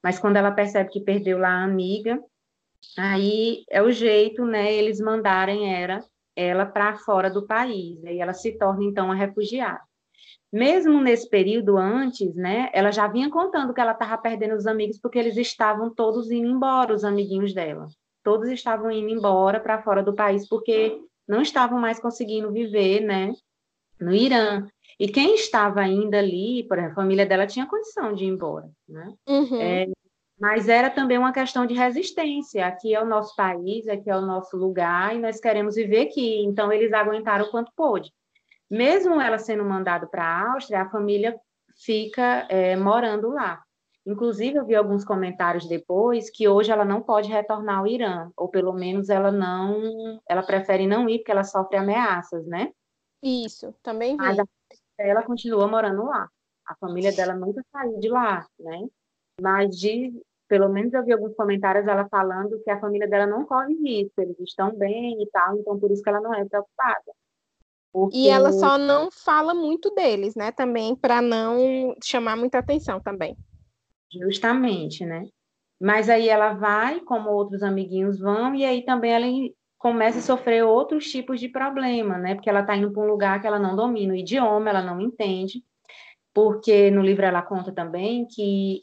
[0.00, 2.22] Mas quando ela percebe que perdeu lá a amiga,
[2.96, 6.04] aí é o jeito, né, eles mandarem era
[6.36, 9.80] ela para fora do país, aí ela se torna então uma refugiada.
[10.52, 15.00] Mesmo nesse período antes, né, ela já vinha contando que ela estava perdendo os amigos
[15.00, 17.88] porque eles estavam todos indo embora, os amiguinhos dela.
[18.22, 23.32] Todos estavam indo embora para fora do país porque não estavam mais conseguindo viver, né,
[24.00, 24.66] no Irã.
[24.98, 28.68] E quem estava ainda ali, por exemplo, a família dela tinha condição de ir embora,
[28.88, 29.12] né?
[29.26, 29.60] Uhum.
[29.60, 29.86] É,
[30.38, 32.66] mas era também uma questão de resistência.
[32.66, 36.44] Aqui é o nosso país, aqui é o nosso lugar e nós queremos viver aqui.
[36.44, 38.12] Então eles aguentaram o quanto pôde.
[38.70, 41.38] Mesmo ela sendo mandada para a Áustria, a família
[41.76, 43.62] fica é, morando lá.
[44.06, 48.48] Inclusive, eu vi alguns comentários depois que hoje ela não pode retornar ao Irã, ou
[48.48, 52.70] pelo menos ela não, ela prefere não ir porque ela sofre ameaças, né?
[53.24, 54.22] Isso, também vi.
[54.22, 54.38] Mas
[54.98, 56.28] ela continua morando lá.
[56.66, 58.86] A família dela nunca saiu de lá, né?
[59.40, 60.12] Mas de,
[60.46, 64.20] pelo menos eu vi alguns comentários ela falando que a família dela não corre risco,
[64.20, 67.12] eles estão bem e tal, então por isso que ela não é preocupada.
[67.92, 68.16] Porque...
[68.16, 70.52] E ela só não fala muito deles, né?
[70.52, 73.36] Também para não chamar muita atenção também.
[74.12, 75.26] Justamente, né?
[75.80, 79.26] Mas aí ela vai, como outros amiguinhos vão, e aí também ela
[79.84, 82.34] começa a sofrer outros tipos de problema, né?
[82.34, 84.98] Porque ela está indo para um lugar que ela não domina o idioma, ela não
[84.98, 85.62] entende.
[86.32, 88.82] Porque no livro ela conta também que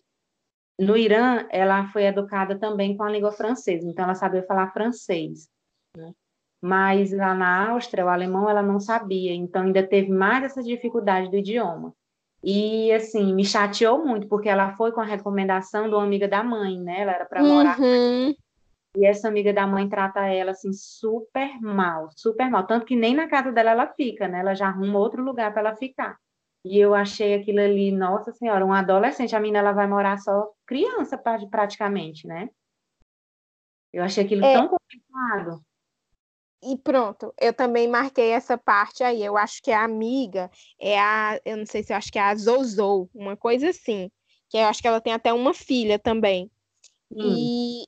[0.80, 5.50] no Irã ela foi educada também com a língua francesa, então ela sabia falar francês.
[5.98, 6.14] Né?
[6.62, 11.32] mas lá na Áustria, o alemão ela não sabia, então ainda teve mais essa dificuldade
[11.32, 11.92] do idioma.
[12.44, 16.44] E assim, me chateou muito, porque ela foi com a recomendação de uma amiga da
[16.44, 17.02] mãe, né?
[17.02, 17.78] Ela era para morar.
[18.96, 23.16] E essa amiga da mãe trata ela assim super mal, super mal, tanto que nem
[23.16, 24.40] na casa dela ela fica, né?
[24.40, 26.18] Ela já arruma outro lugar para ela ficar.
[26.64, 30.52] E eu achei aquilo ali, nossa senhora, um adolescente, a menina ela vai morar só
[30.66, 32.50] criança praticamente, né?
[33.92, 34.54] Eu achei aquilo é.
[34.54, 35.64] tão complicado.
[36.64, 39.24] E pronto, eu também marquei essa parte aí.
[39.24, 40.50] Eu acho que a amiga
[40.80, 44.12] é a, eu não sei se eu acho que é a Zozou, uma coisa assim.
[44.48, 46.52] Que eu acho que ela tem até uma filha também.
[47.12, 47.36] Hum.
[47.36, 47.84] E,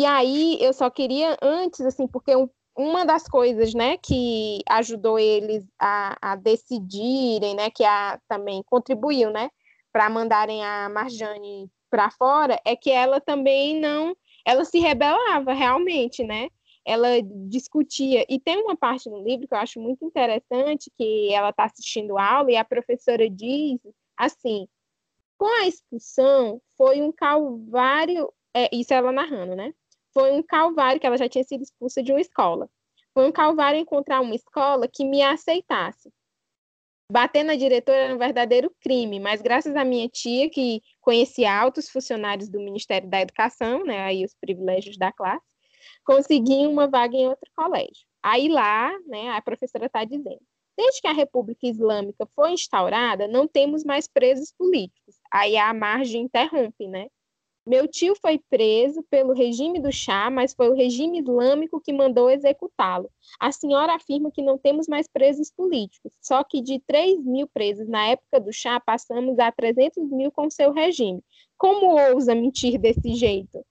[0.00, 5.18] e aí eu só queria antes, assim, porque um, uma das coisas, né, que ajudou
[5.18, 9.50] eles a, a decidirem, né, que a, também contribuiu, né,
[9.92, 16.24] para mandarem a Marjane para fora, é que ela também não, ela se rebelava realmente,
[16.24, 16.48] né?
[16.84, 17.08] ela
[17.48, 21.64] discutia, e tem uma parte no livro que eu acho muito interessante, que ela está
[21.64, 23.80] assistindo aula e a professora diz
[24.16, 24.68] assim,
[25.38, 29.72] com a expulsão foi um calvário, é, isso ela narrando, né?
[30.14, 32.70] Foi um calvário que ela já tinha sido expulsa de uma escola.
[33.12, 36.10] Foi um calvário encontrar uma escola que me aceitasse.
[37.10, 41.90] Bater na diretora era um verdadeiro crime, mas graças à minha tia, que conhecia altos
[41.90, 45.44] funcionários do Ministério da Educação, né, aí os privilégios da classe,
[46.04, 48.06] consegui uma vaga em outro colégio.
[48.22, 50.40] Aí lá, né, a professora está dizendo,
[50.76, 55.16] desde que a República Islâmica foi instaurada, não temos mais presos políticos.
[55.30, 57.08] Aí a margem interrompe, né?
[57.66, 62.28] Meu tio foi preso pelo regime do chá, mas foi o regime islâmico que mandou
[62.28, 63.10] executá-lo.
[63.40, 67.88] A senhora afirma que não temos mais presos políticos, só que de 3 mil presos
[67.88, 71.22] na época do chá, passamos a 300 mil com seu regime.
[71.56, 73.64] Como ousa mentir desse jeito?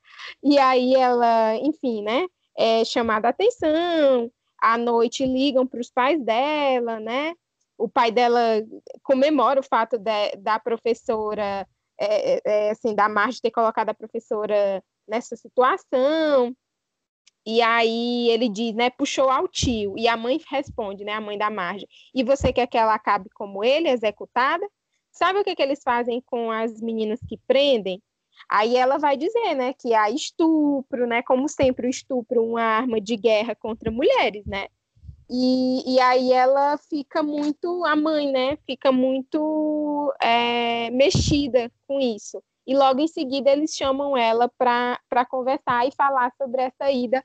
[0.44, 2.26] E aí ela, enfim, né,
[2.58, 7.34] é chamada a atenção, à noite ligam para os pais dela, né?
[7.78, 8.40] O pai dela
[9.04, 11.68] comemora o fato de, da professora,
[12.00, 16.56] é, é, é assim, da Marge ter colocado a professora nessa situação.
[17.46, 19.96] E aí ele diz, né, puxou ao tio.
[19.98, 23.30] E a mãe responde, né, a mãe da Marge, e você quer que ela acabe
[23.34, 24.66] como ele, executada?
[25.12, 28.02] Sabe o que, que eles fazem com as meninas que prendem?
[28.50, 33.00] Aí ela vai dizer, né, que há estupro, né, como sempre o estupro uma arma
[33.00, 34.68] de guerra contra mulheres, né?
[35.30, 42.42] E, e aí ela fica muito, a mãe, né, fica muito é, mexida com isso.
[42.66, 47.24] E logo em seguida eles chamam ela para conversar e falar sobre essa ida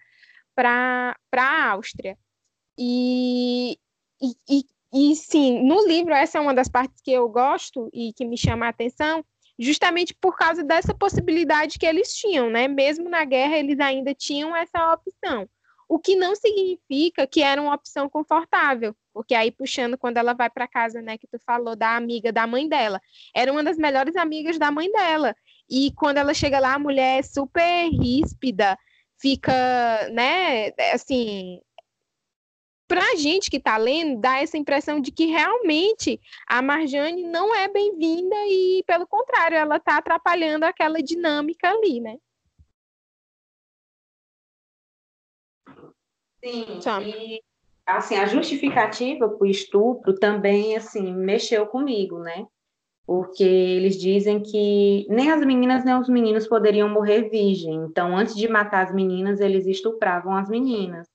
[0.55, 2.17] para a Áustria.
[2.77, 3.79] E,
[4.21, 8.13] e, e, e, sim, no livro, essa é uma das partes que eu gosto e
[8.13, 9.25] que me chama a atenção,
[9.59, 12.69] justamente por causa dessa possibilidade que eles tinham, né?
[12.69, 15.49] Mesmo na guerra, eles ainda tinham essa opção.
[15.89, 20.51] O que não significa que era uma opção confortável, porque aí puxando quando ela vai
[20.51, 23.01] para casa, né, que tu falou da amiga da mãe dela,
[23.35, 25.35] era uma das melhores amigas da mãe dela.
[25.69, 28.79] E quando ela chega lá, a mulher é super ríspida,
[29.19, 29.53] fica,
[30.13, 31.61] né, assim,
[32.89, 37.55] para a gente que está lendo, dá essa impressão de que realmente a Marjane não
[37.55, 42.17] é bem-vinda e, pelo contrário, ela está atrapalhando aquela dinâmica ali, né?
[46.43, 47.43] Sim, e
[47.87, 52.47] assim, a justificativa para o estupro também, assim, mexeu comigo, né?
[53.07, 57.75] Porque eles dizem que nem as meninas nem os meninos poderiam morrer virgem.
[57.75, 61.09] Então, antes de matar as meninas, eles estupravam as meninas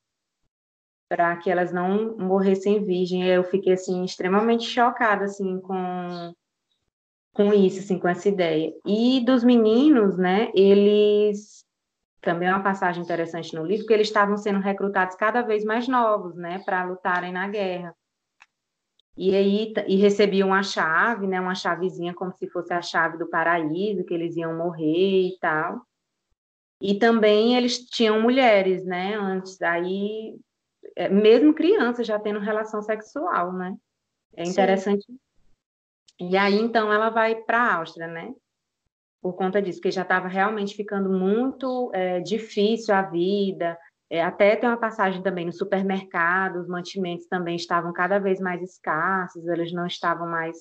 [1.07, 3.23] para que elas não morressem virgem.
[3.23, 6.33] Eu fiquei assim extremamente chocada assim com
[7.33, 8.71] com isso, assim, com essa ideia.
[8.85, 10.51] E dos meninos, né?
[10.53, 11.62] Eles
[12.23, 15.87] também é uma passagem interessante no livro, que eles estavam sendo recrutados cada vez mais
[15.87, 17.95] novos, né, para lutarem na guerra.
[19.15, 23.29] E aí e recebiam uma chave, né, uma chavezinha como se fosse a chave do
[23.29, 25.81] paraíso, que eles iam morrer e tal.
[26.81, 30.35] E também eles tinham mulheres, né, antes aí
[30.95, 33.75] é, mesmo crianças já tendo relação sexual, né?
[34.35, 35.05] É interessante.
[35.05, 35.19] Sim.
[36.19, 38.33] E aí então ela vai para a Áustria, né?
[39.23, 43.79] Por conta disso, porque já estava realmente ficando muito é, difícil a vida.
[44.09, 48.61] É, até tem uma passagem também no supermercado, os mantimentos também estavam cada vez mais
[48.61, 50.57] escassos, eles não estavam mais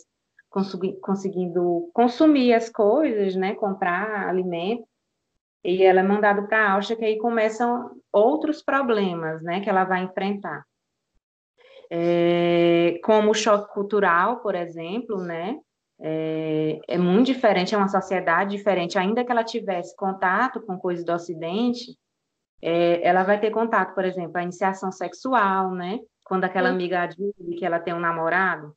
[1.01, 4.87] conseguindo consumir as coisas, né, comprar alimento.
[5.65, 9.85] E ela é mandada para a Áustria, que aí começam outros problemas, né, que ela
[9.85, 10.65] vai enfrentar.
[11.91, 15.59] É, como o choque cultural, por exemplo, né,
[16.05, 18.99] é, é, muito diferente, é uma sociedade diferente.
[18.99, 21.97] Ainda que ela tivesse contato com coisas do Ocidente,
[22.61, 26.01] é, ela vai ter contato, por exemplo, a iniciação sexual, né?
[26.25, 26.75] Quando aquela Sim.
[26.75, 28.75] amiga diz que ela tem um namorado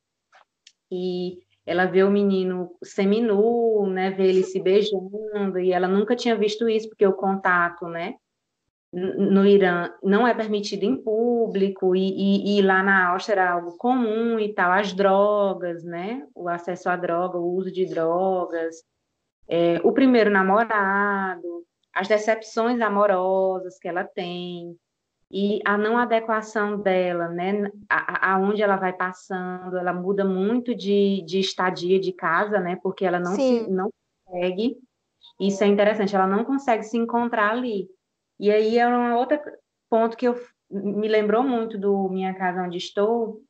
[0.91, 4.11] e ela vê o menino seminu, né?
[4.11, 8.15] Vê ele se beijando e ela nunca tinha visto isso porque o contato, né?
[8.95, 13.75] No Irã não é permitido em público e, e, e, lá na Áustria era algo
[13.77, 16.25] comum e tal, as drogas, né?
[16.33, 18.77] O acesso à droga, o uso de drogas,
[19.49, 24.77] é, o primeiro namorado, as decepções amorosas que ela tem
[25.29, 27.69] e a não adequação dela, né?
[27.89, 32.79] Aonde ela vai passando, ela muda muito de, de estadia de casa, né?
[32.81, 33.89] Porque ela não se não
[34.25, 34.77] consegue.
[35.37, 37.89] Isso é interessante, ela não consegue se encontrar ali
[38.39, 39.39] e aí é um outro
[39.89, 40.35] ponto que eu,
[40.69, 43.41] me lembrou muito do Minha Casa Onde Estou,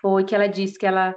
[0.00, 1.16] foi que ela disse que ela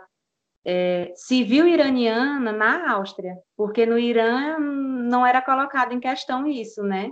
[0.65, 6.83] é, se viu iraniana na Áustria, porque no Irã não era colocado em questão isso,
[6.83, 7.11] né?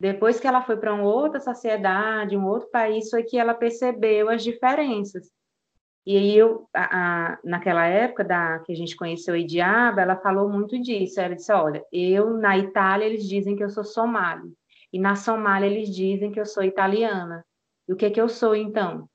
[0.00, 4.28] Depois que ela foi para uma outra sociedade, um outro país, foi que ela percebeu
[4.28, 5.28] as diferenças.
[6.06, 10.16] E aí, eu, a, a, naquela época da, que a gente conheceu a Idiaba, ela
[10.16, 11.20] falou muito disso.
[11.20, 14.50] Ela disse: Olha, eu na Itália eles dizem que eu sou somali.
[14.92, 17.44] E na Somália eles dizem que eu sou italiana.
[17.86, 19.08] E o que é que eu sou então?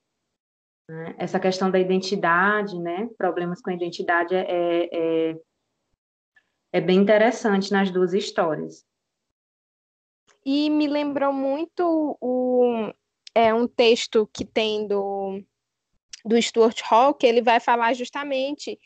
[0.88, 1.16] Né?
[1.18, 3.10] Essa questão da identidade, né?
[3.18, 4.90] Problemas com a identidade é, é,
[5.32, 5.38] é,
[6.74, 8.86] é bem interessante nas duas histórias.
[10.46, 12.92] E me lembrou muito o,
[13.34, 15.42] é, um texto que tem do,
[16.26, 18.78] do Stuart Hall, que ele vai falar justamente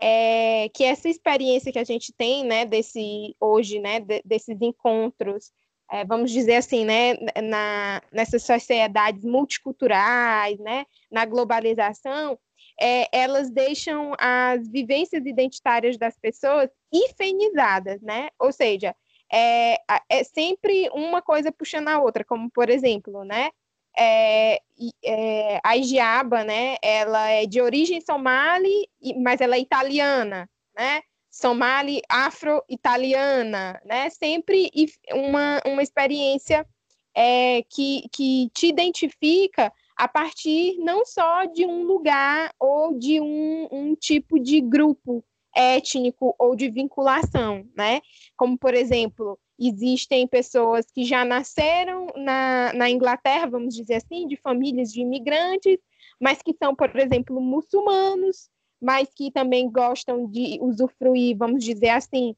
[0.00, 5.52] é, que essa experiência que a gente tem, né, desse hoje, né, de, desses encontros
[5.92, 12.38] é, vamos dizer assim, né, na, nessas sociedades multiculturais, né, na globalização,
[12.80, 18.30] é, elas deixam as vivências identitárias das pessoas ifenizadas, né?
[18.38, 18.96] Ou seja,
[19.30, 19.76] é,
[20.08, 23.50] é sempre uma coisa puxando a outra, como por exemplo, né?
[23.96, 24.58] É,
[25.04, 26.76] é, a Ijiaba, né?
[26.82, 28.88] Ela é de origem somali,
[29.22, 31.02] mas ela é italiana, né?
[31.32, 34.10] Somali afro-italiana, né?
[34.10, 34.70] Sempre
[35.14, 36.66] uma, uma experiência
[37.14, 43.66] é, que, que te identifica a partir não só de um lugar ou de um,
[43.72, 45.24] um tipo de grupo
[45.56, 48.02] étnico ou de vinculação, né?
[48.36, 54.36] Como, por exemplo, existem pessoas que já nasceram na, na Inglaterra, vamos dizer assim, de
[54.36, 55.78] famílias de imigrantes,
[56.20, 58.50] mas que são, por exemplo, muçulmanos,
[58.82, 62.34] mas que também gostam de usufruir, vamos dizer assim,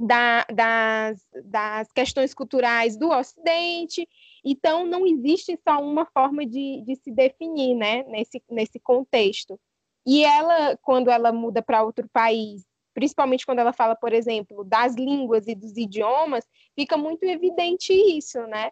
[0.00, 4.08] da, das, das questões culturais do Ocidente,
[4.44, 9.60] Então, não existe só uma forma de, de se definir, né, nesse, nesse contexto.
[10.06, 12.64] E ela, quando ela muda para outro país,
[12.94, 16.44] principalmente quando ela fala, por exemplo, das línguas e dos idiomas,
[16.74, 18.70] fica muito evidente isso, né?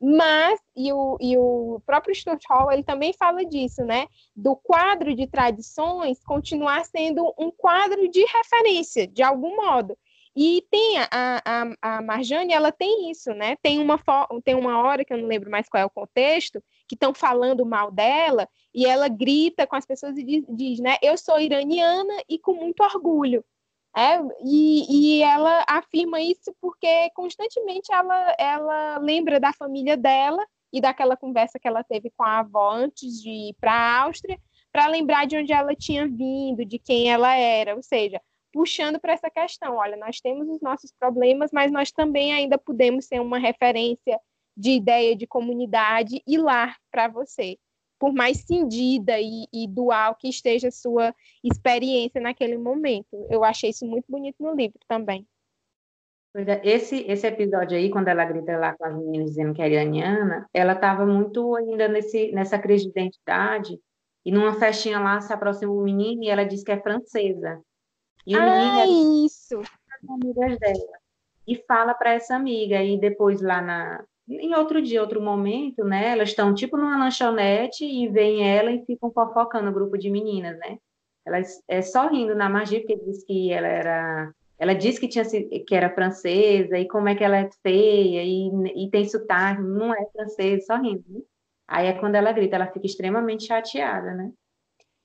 [0.00, 4.06] Mas, e o, e o próprio Stuart Hall, ele também fala disso, né?
[4.34, 9.98] Do quadro de tradições continuar sendo um quadro de referência, de algum modo.
[10.36, 13.56] E tem a, a, a Marjane, ela tem isso, né?
[13.60, 14.00] Tem uma,
[14.44, 17.66] tem uma hora, que eu não lembro mais qual é o contexto, que estão falando
[17.66, 20.96] mal dela, e ela grita com as pessoas e diz, diz né?
[21.02, 23.44] Eu sou iraniana e com muito orgulho.
[23.98, 30.80] É, e, e ela afirma isso porque constantemente ela, ela lembra da família dela e
[30.80, 34.38] daquela conversa que ela teve com a avó antes de ir para a Áustria,
[34.70, 38.20] para lembrar de onde ela tinha vindo, de quem ela era, ou seja,
[38.52, 43.06] puxando para essa questão, olha, nós temos os nossos problemas, mas nós também ainda podemos
[43.06, 44.20] ser uma referência
[44.56, 47.58] de ideia de comunidade e lar para você
[47.98, 53.26] por mais cindida e, e, dual que esteja a sua experiência naquele momento.
[53.28, 55.26] Eu achei isso muito bonito no livro também.
[56.36, 59.70] É, esse, esse episódio aí, quando ela grita lá com as meninas dizendo que é
[59.70, 63.80] iraniana, ela estava muito ainda nesse, nessa crise de identidade,
[64.24, 67.60] e numa festinha lá se aproxima um menino e ela diz que é francesa.
[68.26, 69.62] E o ah, menino é isso!
[70.08, 70.98] amigas dela.
[71.46, 76.10] E fala para essa amiga, e depois lá na, em outro dia, outro momento, né?
[76.12, 80.58] Elas estão tipo numa lanchonete e vem ela e ficam fofocando o grupo de meninas,
[80.58, 80.78] né?
[81.26, 85.24] Elas é só rindo na magia porque diz que ela era, ela disse que tinha
[85.24, 89.94] que era francesa e como é que ela é feia e, e tem sotaque, não
[89.94, 91.04] é francesa, só rindo.
[91.08, 91.20] Né?
[91.66, 94.32] Aí é quando ela grita, ela fica extremamente chateada, né?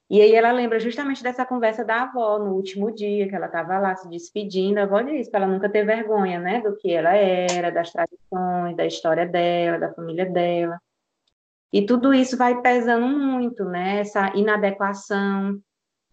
[0.09, 3.79] E aí ela lembra justamente dessa conversa da avó no último dia, que ela estava
[3.79, 4.77] lá se despedindo.
[4.79, 8.75] A avó disse para ela nunca ter vergonha, né, do que ela era, das tradições,
[8.75, 10.79] da história dela, da família dela.
[11.71, 15.59] E tudo isso vai pesando muito, né, essa inadequação.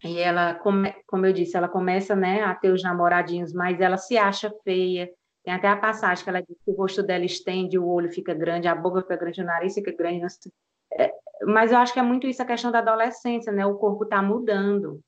[0.03, 4.17] E ela, como eu disse, ela começa, né, a ter os namoradinhos, mas ela se
[4.17, 5.11] acha feia.
[5.43, 8.33] Tem até a passagem que ela diz que o rosto dela estende, o olho fica
[8.33, 10.25] grande, a boca fica grande, o nariz fica grande.
[11.45, 13.65] Mas eu acho que é muito isso a questão da adolescência, né?
[13.65, 15.01] O corpo está mudando.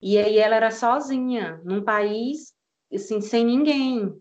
[0.00, 2.52] E aí ela era sozinha, num país
[2.92, 4.14] assim, sem ninguém.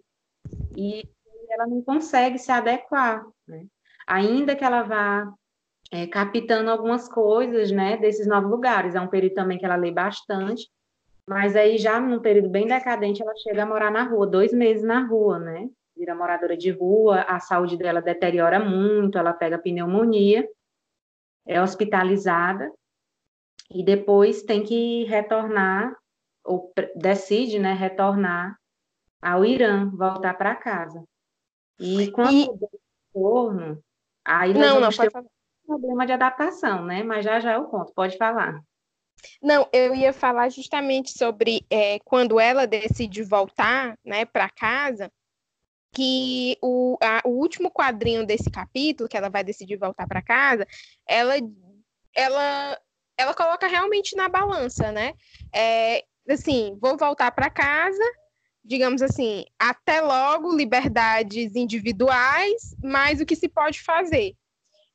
[0.76, 1.06] E
[1.50, 3.66] ela não consegue se adequar, né?
[4.08, 5.34] Ainda que ela vá
[5.92, 8.96] é, captando algumas coisas, né, desses novos lugares.
[8.96, 10.70] É um período também que ela lê bastante,
[11.28, 14.84] mas aí já num período bem decadente ela chega a morar na rua, dois meses
[14.84, 15.70] na rua, né?
[15.96, 20.48] Vira moradora de rua, a saúde dela deteriora muito, ela pega pneumonia
[21.46, 22.72] é hospitalizada
[23.70, 25.96] e depois tem que retornar,
[26.44, 28.58] ou decide, né, retornar
[29.22, 31.04] ao Irã, voltar para casa.
[31.80, 32.50] E quando e...
[33.14, 33.84] retorno,
[34.26, 35.26] aí não, não, pode falar.
[35.26, 37.04] um problema de adaptação, né?
[37.04, 38.62] Mas já já eu conto, pode falar.
[39.42, 45.12] Não, eu ia falar justamente sobre é, quando ela decide voltar, né, para casa,
[45.94, 50.66] que o, a, o último quadrinho desse capítulo, que ela vai decidir voltar para casa,
[51.08, 51.36] ela,
[52.16, 52.80] ela,
[53.18, 55.14] ela coloca realmente na balança, né?
[55.54, 58.04] É, assim, vou voltar para casa,
[58.64, 64.34] digamos assim, até logo, liberdades individuais, mas o que se pode fazer.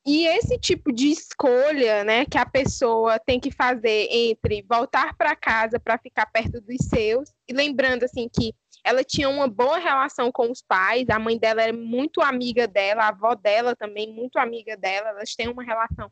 [0.06, 5.34] E esse tipo de escolha, né, que a pessoa tem que fazer entre voltar para
[5.34, 8.54] casa para ficar perto dos seus, e lembrando assim que
[8.86, 13.02] ela tinha uma boa relação com os pais, a mãe dela era muito amiga dela,
[13.02, 16.08] a avó dela também muito amiga dela, elas têm uma relação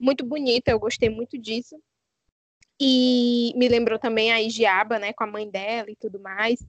[0.00, 1.76] muito bonita, eu gostei muito disso.
[2.80, 6.64] E me lembrou também a Igiaba, né, com a mãe dela e tudo mais.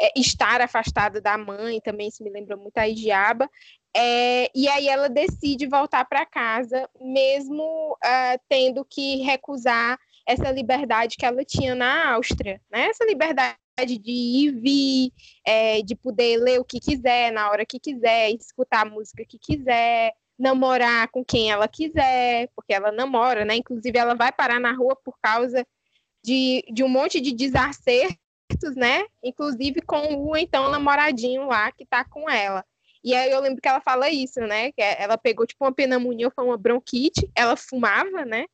[0.00, 3.50] É, estar afastada da mãe também se me lembrou muito a Igiaba.
[3.96, 11.16] É, e aí ela decide voltar para casa, mesmo uh, tendo que recusar essa liberdade
[11.16, 12.86] que ela tinha na Áustria, né?
[12.86, 15.12] Essa liberdade de ir e vir,
[15.44, 19.38] é, de poder ler o que quiser, na hora que quiser, escutar a música que
[19.38, 23.56] quiser, namorar com quem ela quiser, porque ela namora, né?
[23.56, 25.66] Inclusive, ela vai parar na rua por causa
[26.22, 29.04] de, de um monte de desacertos, né?
[29.22, 32.64] Inclusive com o então namoradinho lá que tá com ela.
[33.02, 34.70] E aí eu lembro que ela fala isso, né?
[34.72, 38.46] Que ela pegou tipo uma pneumonia, foi uma bronquite, ela fumava, né?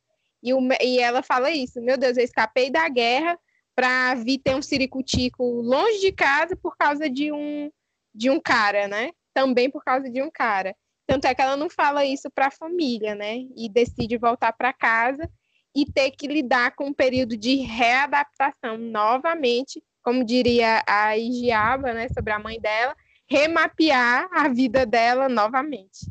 [0.43, 3.37] E, o, e ela fala isso, meu Deus, eu escapei da guerra,
[3.81, 7.71] para vir ter um ciricutico longe de casa por causa de um
[8.13, 9.09] de um cara, né?
[9.33, 10.75] Também por causa de um cara.
[11.07, 13.37] Tanto é que ela não fala isso para a família, né?
[13.57, 15.27] E decide voltar para casa
[15.75, 22.07] e ter que lidar com um período de readaptação novamente, como diria a Igiaba, né,
[22.09, 22.95] sobre a mãe dela,
[23.27, 26.05] remapear a vida dela novamente.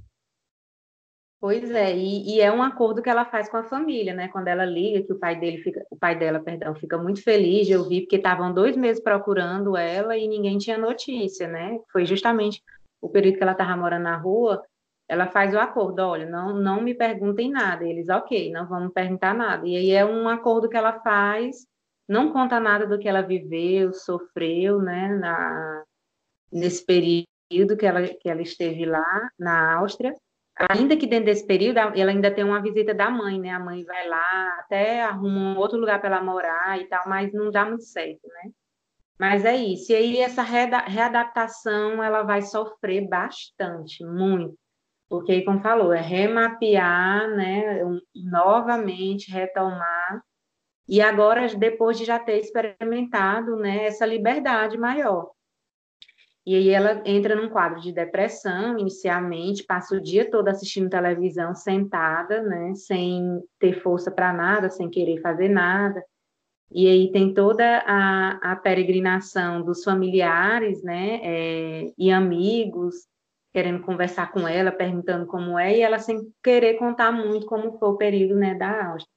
[1.40, 4.28] Pois é, e, e, é um acordo que ela faz com a família, né?
[4.28, 7.66] Quando ela liga, que o pai dele fica, o pai dela, perdão, fica muito feliz
[7.66, 11.78] de ouvir, porque estavam dois meses procurando ela e ninguém tinha notícia, né?
[11.90, 12.62] Foi justamente
[13.00, 14.62] o período que ela estava morando na rua,
[15.08, 17.86] ela faz o acordo, olha, não, não me perguntem nada.
[17.86, 19.66] E eles, ok, não vamos perguntar nada.
[19.66, 21.66] E aí é um acordo que ela faz,
[22.06, 25.08] não conta nada do que ela viveu, sofreu, né?
[25.16, 25.84] Na,
[26.52, 30.14] nesse período que ela, que ela esteve lá na Áustria
[30.68, 33.50] ainda que dentro desse período, ela ainda tem uma visita da mãe, né?
[33.50, 37.32] A mãe vai lá, até arruma um outro lugar para ela morar e tal, mas
[37.32, 38.50] não dá muito certo, né?
[39.18, 39.92] Mas é isso.
[39.92, 44.58] E aí essa readaptação, ela vai sofrer bastante, muito.
[45.08, 47.80] Porque, como falou, é remapear, né?
[48.14, 50.22] Novamente, retomar.
[50.88, 53.84] E agora, depois de já ter experimentado, né?
[53.86, 55.30] Essa liberdade maior.
[56.46, 61.54] E aí ela entra num quadro de depressão, inicialmente, passa o dia todo assistindo televisão
[61.54, 66.02] sentada, né, sem ter força para nada, sem querer fazer nada.
[66.72, 73.06] E aí tem toda a, a peregrinação dos familiares, né, é, e amigos,
[73.52, 77.88] querendo conversar com ela, perguntando como é, e ela sem querer contar muito como foi
[77.88, 79.12] o período, né, da Áustria.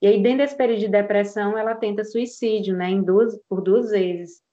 [0.00, 3.90] E aí, dentro desse período de depressão, ela tenta suicídio, né, em duas, por duas
[3.90, 4.45] vezes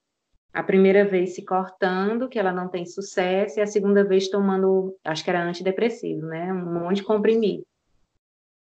[0.53, 4.95] a primeira vez se cortando, que ela não tem sucesso, e a segunda vez tomando,
[5.03, 6.53] acho que era antidepressivo, né?
[6.53, 7.65] Um monte de comprimido.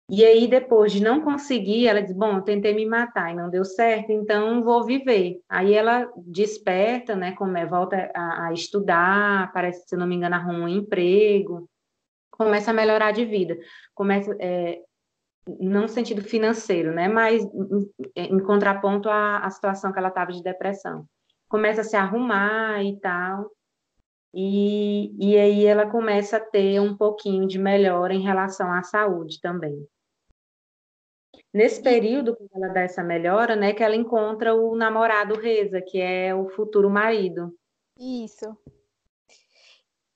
[0.07, 3.65] E aí, depois de não conseguir, ela diz: Bom, tentei me matar e não deu
[3.65, 5.41] certo, então vou viver.
[5.49, 7.31] Aí ela desperta, né?
[7.33, 11.67] Como é, volta a, a estudar, parece, se não me engano, arruma um emprego,
[12.31, 13.57] começa a melhorar de vida.
[13.95, 14.79] Começa, é,
[15.59, 17.07] não no sentido financeiro, né?
[17.07, 21.07] Mas em, em contraponto à, à situação que ela estava de depressão
[21.49, 23.51] começa a se arrumar e tal.
[24.33, 29.41] E, e aí ela começa a ter um pouquinho de melhora em relação à saúde
[29.41, 29.85] também.
[31.51, 35.99] Nesse período, quando ela dá essa melhora, né, que ela encontra o namorado Reza, que
[35.99, 37.51] é o futuro marido.
[37.99, 38.55] Isso.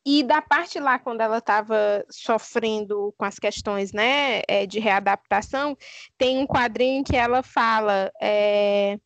[0.06, 5.76] E da parte lá, quando ela estava sofrendo com as questões né, é, de readaptação,
[6.20, 8.12] tem um quadrinho que ela fala.
[8.22, 9.00] É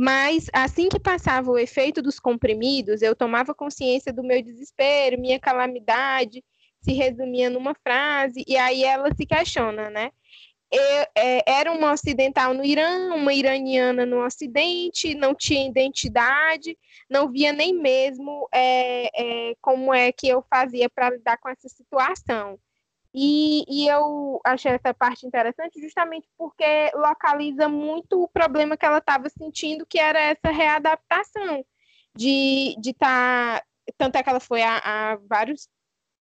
[0.00, 5.40] mas assim que passava o efeito dos comprimidos, eu tomava consciência do meu desespero, minha
[5.40, 6.44] calamidade
[6.80, 10.12] se resumia numa frase, e aí ela se questiona, né?
[10.70, 10.80] Eu,
[11.16, 16.78] é, era uma ocidental no Irã, uma iraniana no Ocidente, não tinha identidade,
[17.10, 21.68] não via nem mesmo é, é, como é que eu fazia para lidar com essa
[21.68, 22.56] situação.
[23.14, 28.98] E, e, eu achei essa parte interessante justamente porque localiza muito o problema que ela
[28.98, 31.64] estava sentindo, que era essa readaptação
[32.14, 33.60] de estar.
[33.60, 35.68] Tá, tanto é que ela foi a, a, vários,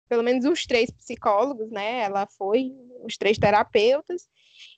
[0.07, 1.99] pelo menos uns três psicólogos, né?
[1.99, 2.71] Ela foi,
[3.03, 4.29] os três terapeutas,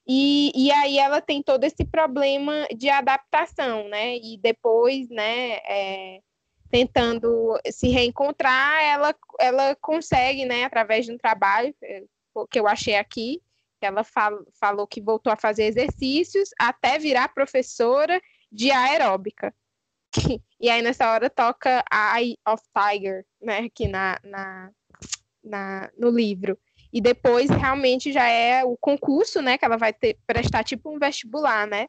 [0.08, 4.18] e, e aí ela tem todo esse problema de adaptação, né?
[4.18, 5.58] E depois, né?
[5.66, 6.20] É,
[6.70, 12.04] tentando se reencontrar, ela, ela consegue, né, através de um trabalho é,
[12.50, 13.42] que eu achei aqui,
[13.82, 19.54] ela fal, falou que voltou a fazer exercícios até virar professora de aeróbica.
[20.62, 24.72] E aí nessa hora toca Eye of Tiger, né, aqui na, na,
[25.42, 26.60] na, no livro.
[26.92, 31.00] E depois realmente já é o concurso, né, que ela vai ter, prestar tipo um
[31.00, 31.88] vestibular, né?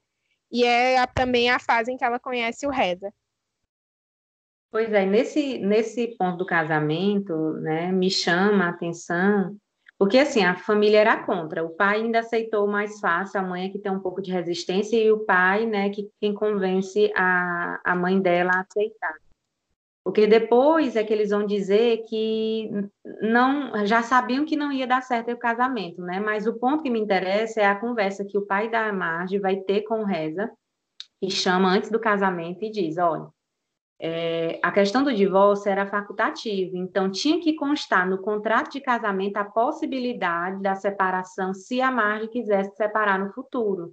[0.53, 3.13] E é a, também a fase em que ela conhece o Reza.
[4.71, 9.57] Pois é, nesse, nesse ponto do casamento, né, me chama a atenção,
[9.99, 13.69] porque assim, a família era contra, o pai ainda aceitou mais fácil, a mãe é
[13.69, 17.97] que tem um pouco de resistência, e o pai, né, que quem convence a, a
[17.97, 19.15] mãe dela a aceitar.
[20.05, 22.71] Porque depois é que eles vão dizer que
[23.21, 26.19] não já sabiam que não ia dar certo o casamento, né?
[26.19, 29.57] Mas o ponto que me interessa é a conversa que o pai da Marge vai
[29.57, 30.51] ter com Reza,
[31.21, 33.29] que chama antes do casamento e diz: olha,
[34.03, 39.37] é, a questão do divórcio era facultativa, então tinha que constar no contrato de casamento
[39.37, 43.93] a possibilidade da separação se a Marge quisesse separar no futuro.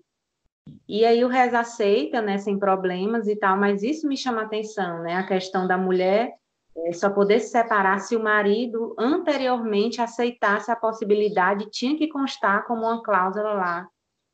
[0.87, 5.01] E aí o Reza aceita, né, sem problemas e tal, mas isso me chama atenção,
[5.01, 6.33] né, a questão da mulher
[6.85, 12.65] é, só poder se separar se o marido anteriormente aceitasse a possibilidade, tinha que constar
[12.65, 13.87] como uma cláusula lá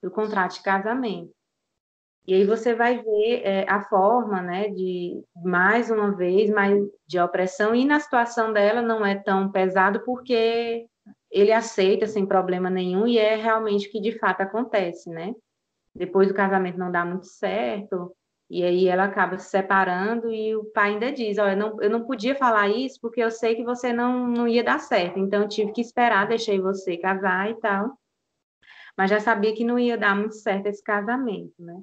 [0.03, 1.31] do contrato de casamento.
[2.25, 7.19] E aí você vai ver é, a forma, né, de mais uma vez, mais de
[7.19, 10.87] opressão, e na situação dela não é tão pesado porque
[11.31, 15.33] ele aceita sem problema nenhum e é realmente o que de fato acontece, né?
[15.95, 18.15] Depois do casamento não dá muito certo,
[18.49, 22.05] E aí ela acaba se separando e o pai ainda diz, olha, não, eu não
[22.05, 25.71] podia falar isso porque eu sei que você não, não ia dar certo, então tive
[25.73, 27.97] que esperar, deixei você casar e tal.
[28.97, 31.81] Mas já sabia que não ia dar muito certo esse casamento, né?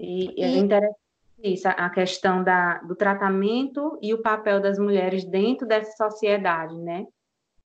[0.00, 0.42] E, e...
[0.42, 0.96] é interessante
[1.42, 7.06] isso, a questão da, do tratamento e o papel das mulheres dentro dessa sociedade, né?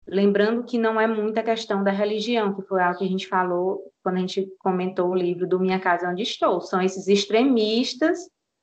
[0.06, 3.80] Lembrando que não é muita questão da religião, que foi algo que a gente falou
[4.02, 6.60] quando a gente comentou o livro do Minha Casa Onde Estou.
[6.60, 8.18] São esses extremistas,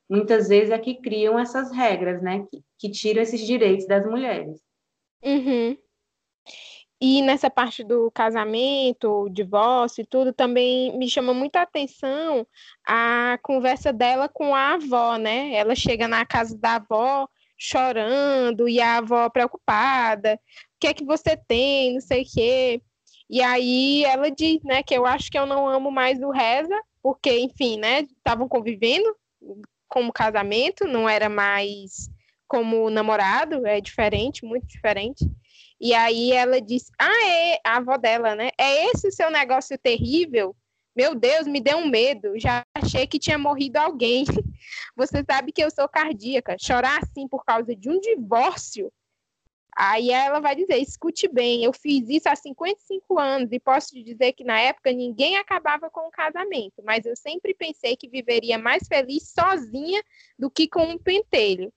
[0.08, 2.46] muitas vezes, é que criam essas regras, né?
[2.48, 4.60] Que, que tiram esses direitos das mulheres.
[5.22, 5.76] Uhum.
[7.04, 12.46] E nessa parte do casamento, divórcio e tudo, também me chama muita atenção
[12.86, 15.52] a conversa dela com a avó, né?
[15.52, 17.28] Ela chega na casa da avó
[17.58, 20.34] chorando e a avó preocupada.
[20.34, 20.38] O
[20.78, 21.94] que é que você tem?
[21.94, 22.82] Não sei o quê.
[23.28, 26.80] E aí ela diz, né, que eu acho que eu não amo mais o Reza,
[27.02, 29.12] porque, enfim, né, estavam convivendo
[29.88, 32.08] como casamento, não era mais
[32.46, 35.28] como namorado, é diferente, muito diferente.
[35.82, 38.50] E aí ela disse: Ah, é, a avó dela, né?
[38.56, 40.54] É esse o seu negócio terrível?
[40.94, 42.38] Meu Deus, me deu um medo.
[42.38, 44.24] Já achei que tinha morrido alguém.
[44.96, 46.56] Você sabe que eu sou cardíaca.
[46.60, 48.92] Chorar assim por causa de um divórcio.
[49.76, 54.04] Aí ela vai dizer: escute bem, eu fiz isso há 55 anos e posso te
[54.04, 58.56] dizer que na época ninguém acabava com o casamento, mas eu sempre pensei que viveria
[58.58, 60.00] mais feliz sozinha
[60.38, 61.72] do que com um pentelho.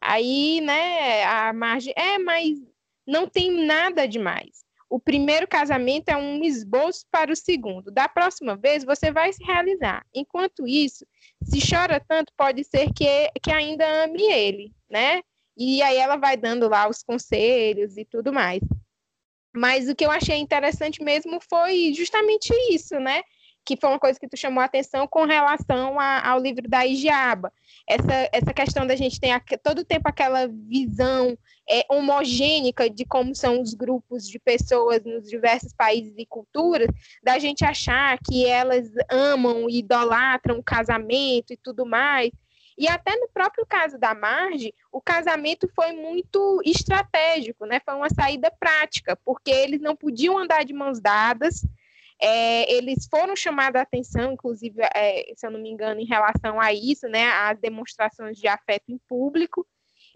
[0.00, 1.94] Aí, né, a margem.
[1.96, 2.58] É, mas
[3.06, 4.64] não tem nada demais.
[4.88, 7.90] O primeiro casamento é um esboço para o segundo.
[7.90, 10.06] Da próxima vez, você vai se realizar.
[10.14, 11.04] Enquanto isso,
[11.42, 15.22] se chora tanto, pode ser que, que ainda ame ele, né?
[15.56, 18.60] E aí ela vai dando lá os conselhos e tudo mais.
[19.54, 23.22] Mas o que eu achei interessante mesmo foi justamente isso, né?
[23.64, 26.86] Que foi uma coisa que tu chamou a atenção com relação a, ao livro da
[26.86, 27.52] Igiaba.
[27.88, 31.36] Essa, essa questão da gente ter todo o tempo aquela visão
[31.68, 36.88] é, homogênica de como são os grupos de pessoas nos diversos países e culturas,
[37.22, 42.30] da gente achar que elas amam e idolatram o casamento e tudo mais.
[42.76, 47.80] E até no próprio caso da Marge, o casamento foi muito estratégico, né?
[47.84, 51.64] Foi uma saída prática, porque eles não podiam andar de mãos dadas,
[52.24, 56.58] é, eles foram chamados a atenção, inclusive, é, se eu não me engano, em relação
[56.58, 57.26] a isso, né?
[57.26, 59.66] As demonstrações de afeto em público.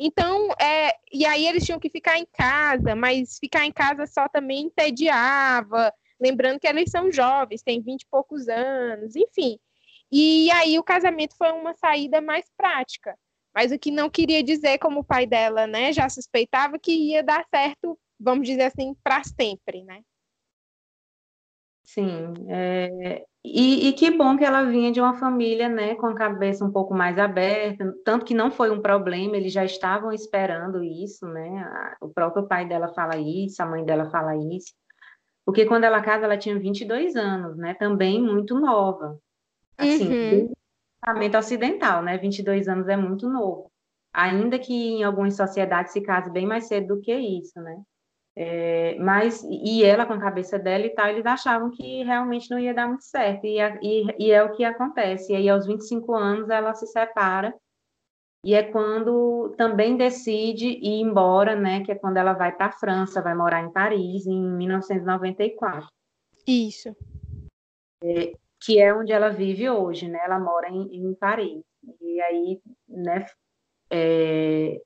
[0.00, 4.26] Então, é, e aí eles tinham que ficar em casa, mas ficar em casa só
[4.26, 5.92] também entediava.
[6.18, 9.58] Lembrando que eles são jovens, têm vinte e poucos anos, enfim.
[10.10, 13.18] E aí o casamento foi uma saída mais prática.
[13.54, 17.22] Mas o que não queria dizer, como o pai dela, né, já suspeitava que ia
[17.22, 20.00] dar certo, vamos dizer assim, para sempre, né?
[21.88, 26.14] Sim, é, e, e, que bom que ela vinha de uma família, né, com a
[26.14, 30.84] cabeça um pouco mais aberta, tanto que não foi um problema, eles já estavam esperando
[30.84, 34.74] isso, né, o próprio pai dela fala isso, a mãe dela fala isso,
[35.46, 39.18] porque quando ela casa, ela tinha 22 anos, né, também muito nova,
[39.78, 40.52] assim, uhum.
[41.02, 43.72] pensamento ocidental, né, 22 anos é muito novo,
[44.12, 47.80] ainda que em algumas sociedades se case bem mais cedo do que isso, né,
[48.40, 52.56] é, mas, e ela com a cabeça dela e tal, eles achavam que realmente não
[52.56, 55.32] ia dar muito certo, e, e, e é o que acontece.
[55.32, 57.52] E aí, aos 25 anos, ela se separa,
[58.44, 61.82] e é quando também decide ir embora, né?
[61.82, 65.88] Que é quando ela vai para a França, vai morar em Paris, em 1994.
[66.46, 66.94] Isso.
[68.04, 70.20] É, que é onde ela vive hoje, né?
[70.24, 71.60] Ela mora em, em Paris.
[72.00, 73.26] E aí, né?
[73.90, 74.80] É,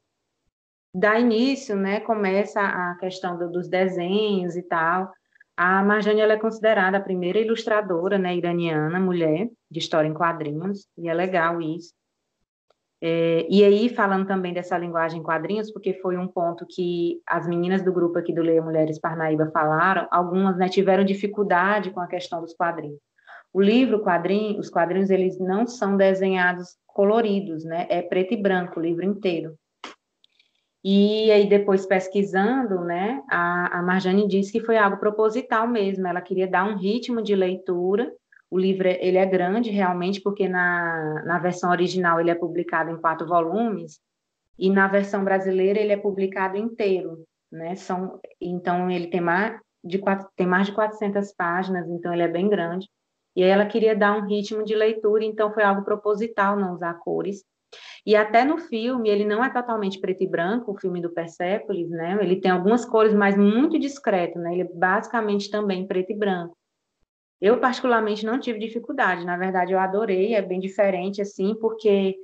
[0.94, 5.12] dá início, né, começa a questão do, dos desenhos e tal.
[5.56, 10.86] A Marjane ela é considerada a primeira ilustradora, né, iraniana, mulher, de história em quadrinhos,
[10.96, 11.92] e é legal isso.
[13.04, 17.48] É, e aí, falando também dessa linguagem em quadrinhos, porque foi um ponto que as
[17.48, 22.06] meninas do grupo aqui do Leia Mulheres Parnaíba falaram, algumas né, tiveram dificuldade com a
[22.06, 23.00] questão dos quadrinhos.
[23.52, 27.86] O livro, quadrinho, os quadrinhos, eles não são desenhados coloridos, né?
[27.90, 29.58] É preto e branco o livro inteiro.
[30.84, 36.20] E aí, depois pesquisando, né, a, a Marjane disse que foi algo proposital mesmo, ela
[36.20, 38.12] queria dar um ritmo de leitura.
[38.50, 43.00] O livro ele é grande, realmente, porque na, na versão original ele é publicado em
[43.00, 44.00] quatro volumes,
[44.58, 47.74] e na versão brasileira ele é publicado inteiro, né?
[47.76, 52.28] São, então, ele tem mais, de quatro, tem mais de 400 páginas, então ele é
[52.28, 52.88] bem grande.
[53.34, 56.94] E aí ela queria dar um ritmo de leitura, então foi algo proposital não usar
[56.94, 57.44] cores.
[58.06, 61.88] E até no filme, ele não é totalmente preto e branco, o filme do Persepolis,
[61.90, 62.18] né?
[62.20, 64.52] Ele tem algumas cores, mas muito discreto, né?
[64.52, 66.56] Ele é basicamente também preto e branco.
[67.40, 69.24] Eu, particularmente, não tive dificuldade.
[69.24, 72.16] Na verdade, eu adorei, é bem diferente, assim, porque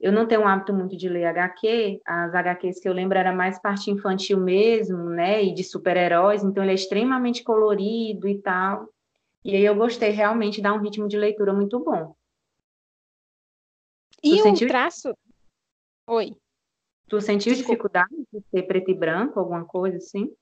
[0.00, 2.00] eu não tenho um hábito muito de ler HQ.
[2.04, 5.42] As HQs que eu lembro era mais parte infantil mesmo, né?
[5.44, 8.88] E de super-heróis, então ele é extremamente colorido e tal.
[9.44, 12.14] E aí eu gostei realmente, dá um ritmo de leitura muito bom.
[14.24, 14.68] E tu o sentiu...
[14.68, 15.14] traço.
[16.06, 16.34] Oi.
[17.08, 17.72] Tu sentiu Desculpa.
[17.72, 20.34] dificuldade de ser preto e branco, alguma coisa assim?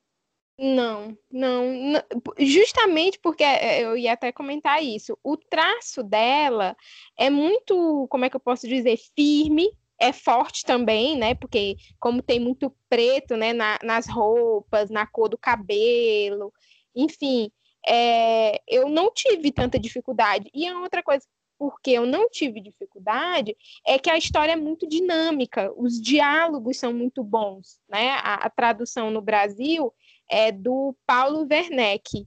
[0.58, 2.02] Não, não, não,
[2.38, 5.18] justamente porque é, eu ia até comentar isso.
[5.24, 6.76] O traço dela
[7.18, 9.68] é muito, como é que eu posso dizer, firme,
[9.98, 11.34] é forte também, né?
[11.34, 16.52] Porque como tem muito preto, né, na, nas roupas, na cor do cabelo,
[16.94, 17.50] enfim,
[17.88, 20.48] é, eu não tive tanta dificuldade.
[20.54, 21.26] E a outra coisa
[21.62, 23.56] porque eu não tive dificuldade
[23.86, 28.10] é que a história é muito dinâmica, os diálogos são muito bons, né?
[28.14, 29.94] A, a tradução no Brasil
[30.28, 32.26] é do Paulo Werneck,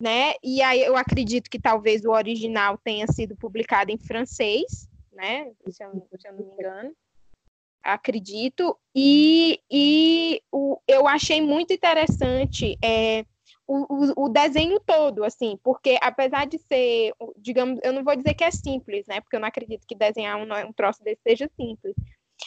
[0.00, 0.32] né?
[0.42, 5.52] E aí eu acredito que talvez o original tenha sido publicado em francês, né?
[5.68, 6.96] Se eu, se eu não me engano.
[7.82, 8.78] Acredito.
[8.94, 13.26] E, e o, eu achei muito interessante é,
[13.72, 18.42] o, o, desenho todo, assim, porque apesar de ser, digamos, eu não vou dizer que
[18.42, 19.20] é simples, né?
[19.20, 21.94] Porque eu não acredito que desenhar um, um troço desse seja simples.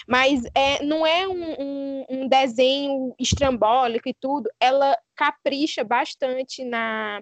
[0.06, 7.22] Mas é, não é um, um, um, desenho estrambólico e tudo, ela capricha bastante na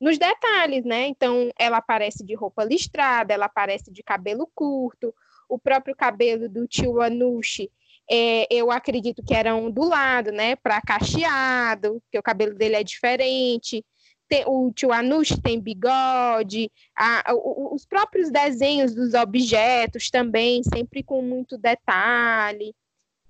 [0.00, 1.06] nos detalhes, né?
[1.08, 5.12] Então, ela aparece de roupa listrada, ela aparece de cabelo curto,
[5.48, 7.70] o próprio cabelo do tio Anushi,
[8.10, 10.56] é, eu acredito que era ondulado, né?
[10.56, 13.84] Para cacheado, que o cabelo dele é diferente
[14.28, 21.02] tem, o tio Anush tem bigode, a, o, os próprios desenhos dos objetos também, sempre
[21.02, 22.74] com muito detalhe.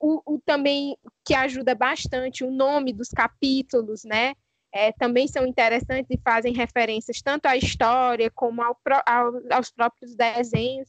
[0.01, 4.35] O, o, também que ajuda bastante o nome dos capítulos, né?
[4.73, 10.15] É, também são interessantes e fazem referências tanto à história como ao, ao, aos próprios
[10.15, 10.89] desenhos.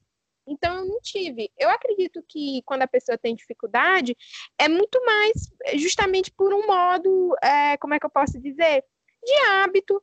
[0.50, 1.52] Então, eu não tive.
[1.58, 4.16] Eu acredito que quando a pessoa tem dificuldade,
[4.58, 8.84] é muito mais justamente por um modo, é, como é que eu posso dizer?
[9.24, 10.02] de hábito,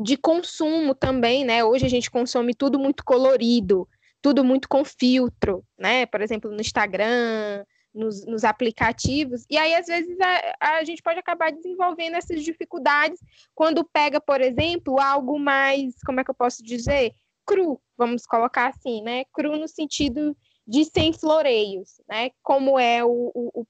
[0.00, 1.64] de consumo também, né?
[1.64, 3.88] Hoje a gente consome tudo muito colorido,
[4.20, 6.06] tudo muito com filtro, né?
[6.06, 9.44] Por exemplo, no Instagram, nos, nos aplicativos.
[9.50, 13.20] E aí, às vezes, a, a, gente pode acabar desenvolvendo essas dificuldades
[13.54, 17.12] quando pega, por exemplo, algo mais, como é que eu posso dizer?
[17.46, 19.24] Cru, vamos colocar assim, né?
[19.32, 20.36] Cru no sentido
[20.66, 22.30] de sem floreios, né?
[22.42, 23.66] Como é o, o, o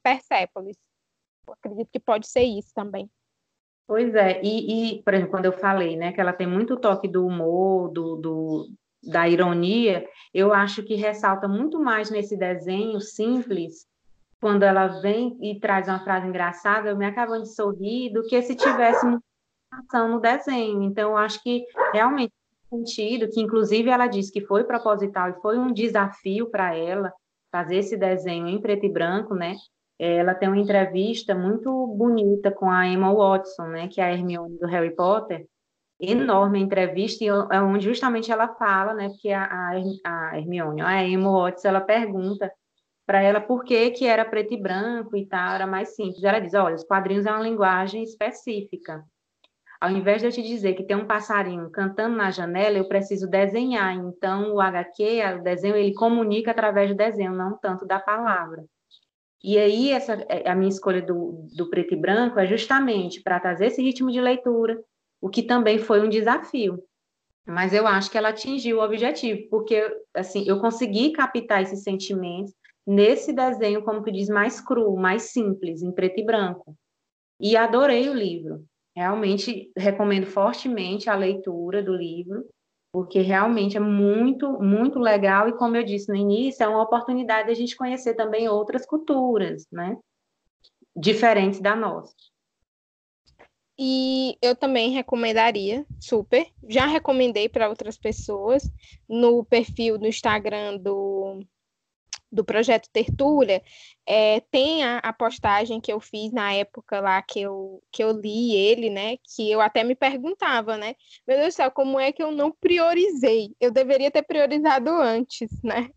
[1.52, 3.10] acredito que pode ser isso também.
[3.86, 7.08] Pois é, e, e, por exemplo, quando eu falei, né, que ela tem muito toque
[7.08, 8.68] do humor, do, do,
[9.02, 13.86] da ironia, eu acho que ressalta muito mais nesse desenho simples,
[14.40, 18.40] quando ela vem e traz uma frase engraçada, eu me acabando de sorrir, do que
[18.42, 19.22] se tivesse uma
[19.70, 20.82] ação no desenho.
[20.82, 22.32] Então, eu acho que realmente
[22.76, 27.12] sentido, que inclusive ela disse que foi proposital e foi um desafio para ela
[27.50, 29.54] fazer esse desenho em preto e branco, né?
[29.98, 34.58] ela tem uma entrevista muito bonita com a Emma Watson, né, que é a Hermione
[34.58, 35.46] do Harry Potter,
[36.00, 39.70] enorme entrevista, é onde justamente ela fala, né, porque a,
[40.04, 42.52] a Hermione, a Emma Watson, ela pergunta
[43.06, 46.24] para ela por que que era preto e branco e tal, era mais simples.
[46.24, 49.04] Ela diz, olha, os quadrinhos é uma linguagem específica.
[49.82, 53.28] Ao invés de eu te dizer que tem um passarinho cantando na janela, eu preciso
[53.28, 53.96] desenhar.
[53.96, 58.64] Então, o HQ, o desenho, ele comunica através do desenho, não tanto da palavra.
[59.42, 63.40] E aí, essa, é, a minha escolha do, do preto e branco é justamente para
[63.40, 64.80] trazer esse ritmo de leitura,
[65.20, 66.80] o que também foi um desafio.
[67.44, 72.54] Mas eu acho que ela atingiu o objetivo, porque assim, eu consegui captar esses sentimentos
[72.86, 76.76] nesse desenho, como tu diz, mais cru, mais simples, em preto e branco.
[77.40, 78.64] E adorei o livro.
[78.94, 82.46] Realmente recomendo fortemente a leitura do livro
[82.92, 87.46] porque realmente é muito, muito legal e como eu disse no início, é uma oportunidade
[87.46, 89.96] de a gente conhecer também outras culturas, né?
[90.94, 92.14] Diferentes da nossa.
[93.78, 96.46] E eu também recomendaria, super.
[96.68, 98.70] Já recomendei para outras pessoas
[99.08, 101.42] no perfil do Instagram do
[102.32, 103.62] do projeto Tertúlia,
[104.06, 108.12] é, tem a, a, postagem que eu fiz na época lá que eu, que eu
[108.12, 109.18] li ele, né?
[109.18, 110.94] Que eu até me perguntava, né?
[111.26, 113.54] Meu Deus do céu, como é que eu não priorizei?
[113.60, 115.90] Eu deveria ter priorizado antes, né?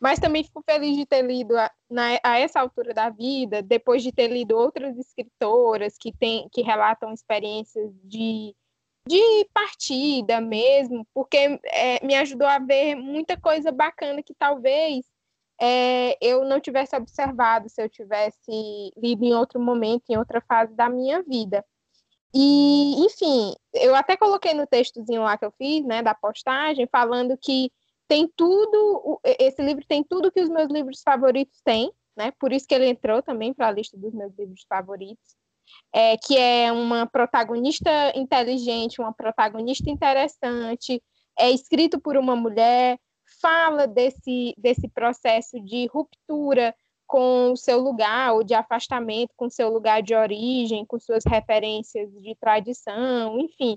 [0.00, 4.02] Mas também fico feliz de ter lido a, na, a essa altura da vida, depois
[4.02, 8.54] de ter lido outras escritoras que, tem, que relatam experiências de,
[9.06, 15.04] de partida mesmo, porque é, me ajudou a ver muita coisa bacana que talvez
[15.60, 20.74] é, eu não tivesse observado se eu tivesse lido em outro momento, em outra fase
[20.74, 21.64] da minha vida.
[22.32, 27.36] E, enfim, eu até coloquei no textozinho lá que eu fiz, né, da postagem, falando
[27.36, 27.70] que
[28.08, 32.32] tem tudo, esse livro tem tudo que os meus livros favoritos têm, né?
[32.40, 35.36] Por isso que ele entrou também para a lista dos meus livros favoritos.
[35.94, 41.00] É, que é uma protagonista inteligente, uma protagonista interessante,
[41.38, 42.98] é escrito por uma mulher,
[43.40, 46.74] fala desse, desse processo de ruptura
[47.06, 51.24] com o seu lugar, ou de afastamento com o seu lugar de origem, com suas
[51.26, 53.76] referências de tradição, enfim.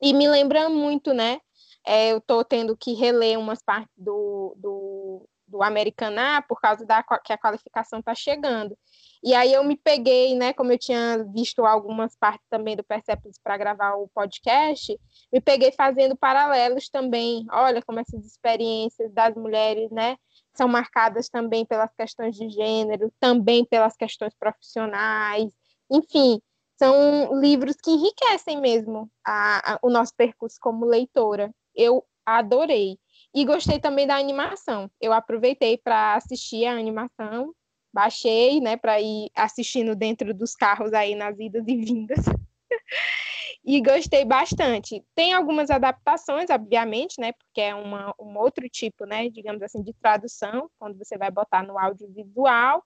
[0.00, 1.40] E me lembra muito, né?
[1.86, 7.02] É, eu estou tendo que reler umas partes do, do, do Americaná por causa da
[7.02, 8.76] que a qualificação está chegando.
[9.22, 13.38] E aí eu me peguei, né, como eu tinha visto algumas partes também do Persepolis
[13.38, 14.98] para gravar o podcast,
[15.32, 17.46] me peguei fazendo paralelos também.
[17.52, 20.16] Olha como essas experiências das mulheres, né,
[20.54, 25.52] são marcadas também pelas questões de gênero, também pelas questões profissionais,
[25.90, 26.40] enfim,
[26.78, 31.54] são livros que enriquecem mesmo a, a, o nosso percurso como leitora.
[31.74, 32.98] Eu adorei.
[33.34, 34.90] E gostei também da animação.
[35.00, 37.54] Eu aproveitei para assistir a animação,
[37.92, 42.24] baixei, né, para ir assistindo dentro dos carros aí nas idas e vindas.
[43.64, 45.04] e gostei bastante.
[45.14, 49.92] Tem algumas adaptações, obviamente, né, porque é uma, um outro tipo, né, digamos assim, de
[49.94, 52.82] tradução, quando você vai botar no audiovisual,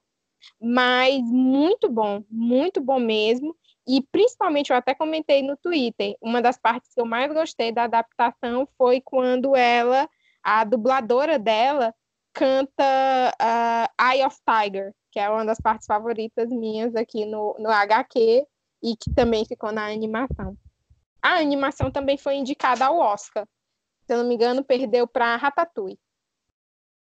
[0.60, 3.56] mas muito bom, muito bom mesmo.
[3.86, 7.84] E principalmente, eu até comentei no Twitter, uma das partes que eu mais gostei da
[7.84, 10.08] adaptação foi quando ela,
[10.42, 11.94] a dubladora dela,
[12.36, 12.84] canta
[13.40, 18.46] uh, Eye of Tiger, que é uma das partes favoritas minhas aqui no, no HQ
[18.82, 20.56] e que também ficou na animação.
[21.22, 23.48] A animação também foi indicada ao Oscar.
[24.04, 25.98] Se eu não me engano, perdeu para Ratatouille.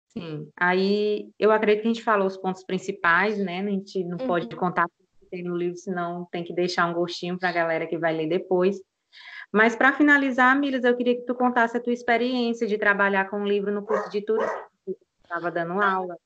[0.08, 3.60] Sim, aí eu acredito que a gente falou os pontos principais, né?
[3.60, 4.26] A gente não uhum.
[4.26, 7.52] pode contar tudo que tem no livro, senão tem que deixar um gostinho para a
[7.52, 8.76] galera que vai ler depois.
[9.50, 13.42] Mas para finalizar, Milas, eu queria que tu contasse a tua experiência de trabalhar com
[13.42, 14.71] o livro no curso de turismo.
[15.32, 16.18] Estava dando aula.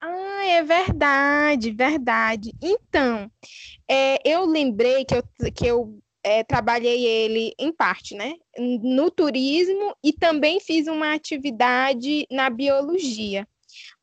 [0.00, 2.54] Ah, é verdade, verdade.
[2.62, 3.30] Então,
[3.86, 5.22] é, eu lembrei que eu,
[5.54, 8.32] que eu é, trabalhei ele em parte, né?
[8.56, 13.46] No turismo e também fiz uma atividade na biologia.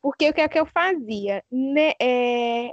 [0.04, 1.44] Porque o que é que eu fazia?
[1.52, 2.72] Né, é,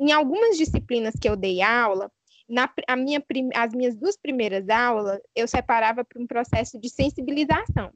[0.00, 2.10] em algumas disciplinas que eu dei aula,
[2.48, 3.22] na, a minha,
[3.54, 7.92] as minhas duas primeiras aulas, eu separava para um processo de sensibilização.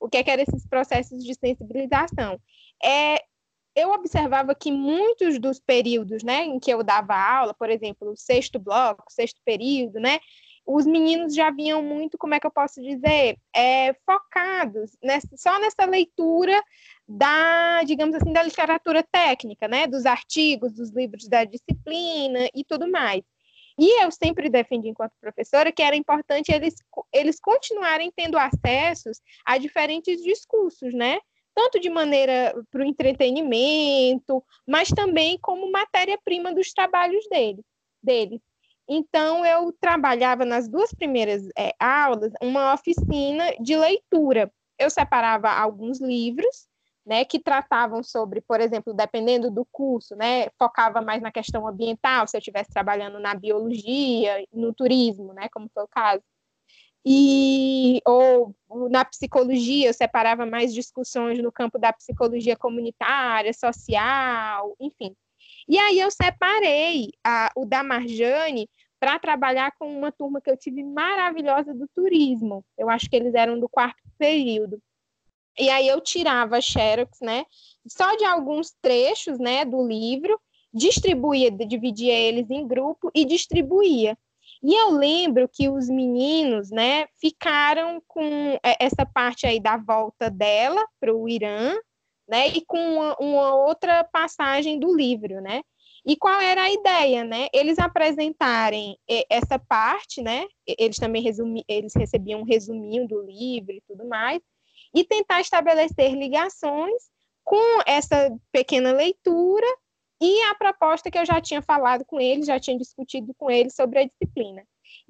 [0.00, 2.40] O que, é que eram esses processos de sensibilização?
[2.82, 3.22] É
[3.76, 8.16] eu observava que muitos dos períodos, né, em que eu dava aula, por exemplo, o
[8.16, 10.18] sexto bloco, sexto período, né,
[10.66, 15.58] os meninos já vinham muito, como é que eu posso dizer, é, focados nessa, só
[15.58, 16.62] nessa leitura
[17.08, 22.88] da, digamos assim, da literatura técnica, né, dos artigos, dos livros da disciplina e tudo
[22.90, 23.22] mais.
[23.80, 26.74] E eu sempre defendi, enquanto professora, que era importante eles,
[27.12, 31.18] eles continuarem tendo acessos a diferentes discursos, né?
[31.54, 37.62] tanto de maneira para o entretenimento, mas também como matéria-prima dos trabalhos dele,
[38.02, 38.40] deles.
[38.88, 44.50] Então, eu trabalhava nas duas primeiras é, aulas uma oficina de leitura.
[44.78, 46.68] Eu separava alguns livros,
[47.10, 52.28] né, que tratavam sobre, por exemplo, dependendo do curso, né, focava mais na questão ambiental,
[52.28, 56.22] se eu estivesse trabalhando na biologia, no turismo, né, como foi o caso
[57.04, 58.54] e ou
[58.90, 65.16] na psicologia eu separava mais discussões no campo da psicologia comunitária, social, enfim.
[65.66, 68.68] E aí eu separei a, o da Marjane
[69.00, 72.62] para trabalhar com uma turma que eu tive maravilhosa do turismo.
[72.76, 74.78] Eu acho que eles eram do quarto período.
[75.58, 77.44] E aí eu tirava xerox, né,
[77.86, 80.40] só de alguns trechos, né, do livro,
[80.72, 84.16] distribuía, dividia eles em grupo e distribuía.
[84.62, 90.86] E eu lembro que os meninos, né, ficaram com essa parte aí da volta dela
[91.00, 91.74] para o Irã,
[92.28, 95.62] né, e com uma, uma, outra passagem do livro, né?
[96.06, 97.48] E qual era a ideia, né?
[97.52, 98.96] Eles apresentarem
[99.28, 100.46] essa parte, né?
[100.66, 104.40] Eles também resumi, eles recebiam um resuminho do livro e tudo mais,
[104.94, 107.02] e tentar estabelecer ligações
[107.44, 109.66] com essa pequena leitura
[110.20, 113.74] e a proposta que eu já tinha falado com eles, já tinha discutido com eles
[113.74, 114.62] sobre a disciplina.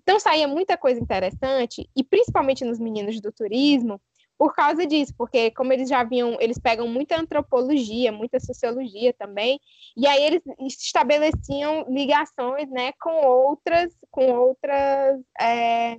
[0.02, 4.00] Então saía muita coisa interessante, e principalmente nos meninos do turismo,
[4.38, 9.60] por causa disso, porque como eles já viam, eles pegam muita antropologia, muita sociologia também,
[9.94, 10.42] e aí eles
[10.82, 15.98] estabeleciam ligações, né, com outras, com outras, é,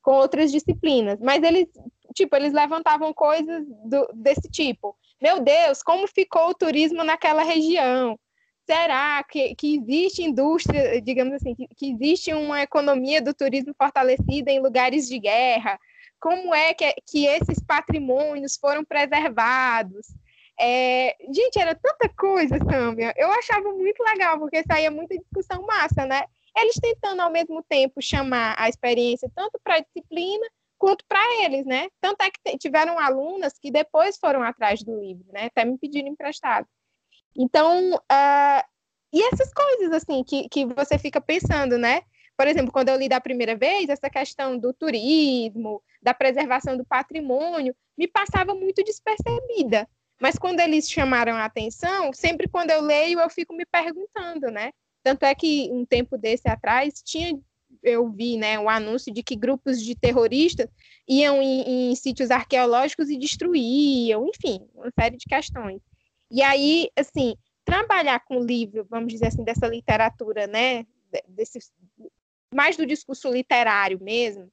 [0.00, 1.18] com outras disciplinas.
[1.20, 1.66] Mas eles,
[2.14, 4.96] tipo, eles levantavam coisas do, desse tipo.
[5.20, 8.18] Meu Deus, como ficou o turismo naquela região?
[8.66, 14.50] será que, que existe indústria, digamos assim, que, que existe uma economia do turismo fortalecida
[14.50, 15.78] em lugares de guerra?
[16.18, 20.06] Como é que, que esses patrimônios foram preservados?
[20.58, 23.12] É, gente, era tanta coisa, Sâmia.
[23.16, 26.24] Eu achava muito legal, porque saía muita discussão massa, né?
[26.56, 30.46] Eles tentando, ao mesmo tempo, chamar a experiência tanto para a disciplina
[30.84, 31.88] quanto para eles, né?
[31.98, 35.46] Tanto é que tiveram alunas que depois foram atrás do livro, né?
[35.46, 36.66] Até me pediram emprestado.
[37.34, 38.62] Então, uh,
[39.10, 42.02] e essas coisas, assim, que, que você fica pensando, né?
[42.36, 46.84] Por exemplo, quando eu li da primeira vez, essa questão do turismo, da preservação do
[46.84, 49.88] patrimônio, me passava muito despercebida.
[50.20, 54.70] Mas quando eles chamaram a atenção, sempre quando eu leio, eu fico me perguntando, né?
[55.02, 57.40] Tanto é que um tempo desse atrás tinha
[57.84, 60.68] eu vi né, um anúncio de que grupos de terroristas
[61.08, 65.80] iam em, em sítios arqueológicos e destruíam, enfim, uma série de questões.
[66.30, 70.84] E aí, assim, trabalhar com o livro, vamos dizer assim, dessa literatura, né,
[71.28, 71.58] desse,
[72.52, 74.50] mais do discurso literário mesmo,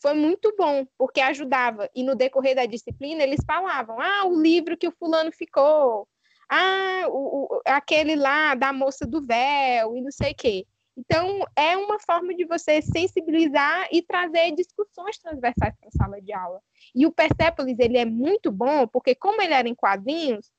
[0.00, 1.88] foi muito bom, porque ajudava.
[1.94, 6.06] E no decorrer da disciplina, eles falavam: ah, o livro que o fulano ficou,
[6.50, 10.66] ah, o, o, aquele lá da moça do véu, e não sei o quê.
[10.96, 16.32] Então, é uma forma de você sensibilizar e trazer discussões transversais para a sala de
[16.32, 16.60] aula.
[16.94, 20.52] E o Persepolis, ele é muito bom, porque como ele era em quadrinhos,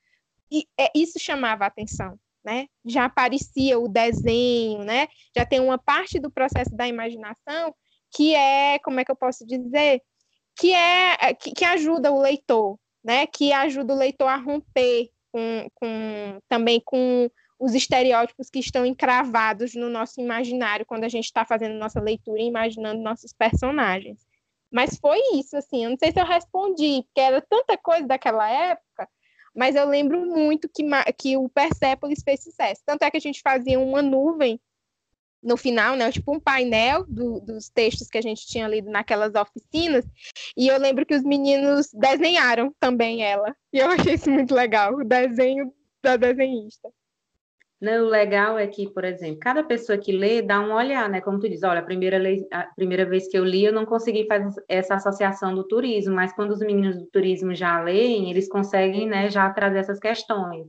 [0.52, 2.20] e, é, isso chamava a atenção.
[2.44, 2.68] Né?
[2.86, 5.08] Já aparecia o desenho, né?
[5.36, 7.74] Já tem uma parte do processo da imaginação
[8.16, 10.00] que é, como é que eu posso dizer,
[10.56, 13.26] que é, é que, que ajuda o leitor, né?
[13.26, 17.30] Que ajuda o leitor a romper com, com também com
[17.60, 22.42] os estereótipos que estão encravados no nosso imaginário quando a gente está fazendo nossa leitura
[22.42, 24.26] e imaginando nossos personagens.
[24.72, 28.50] Mas foi isso, assim, eu não sei se eu respondi, porque era tanta coisa daquela
[28.50, 29.08] época,
[29.56, 30.84] mas eu lembro muito que,
[31.18, 32.82] que o Persepolis fez sucesso.
[32.86, 34.60] Tanto é que a gente fazia uma nuvem
[35.42, 36.12] no final, né?
[36.12, 40.04] Tipo um painel do, dos textos que a gente tinha lido naquelas oficinas.
[40.58, 43.56] E eu lembro que os meninos desenharam também ela.
[43.72, 45.72] E eu achei isso muito legal, o desenho
[46.04, 46.92] da desenhista.
[47.86, 51.22] Não, o legal é que, por exemplo, cada pessoa que lê dá um olhar, né?
[51.22, 53.86] Como tu diz, olha, a primeira, lei, a primeira vez que eu li, eu não
[53.86, 58.50] consegui fazer essa associação do turismo, mas quando os meninos do turismo já leem, eles
[58.50, 60.68] conseguem, né, já trazer essas questões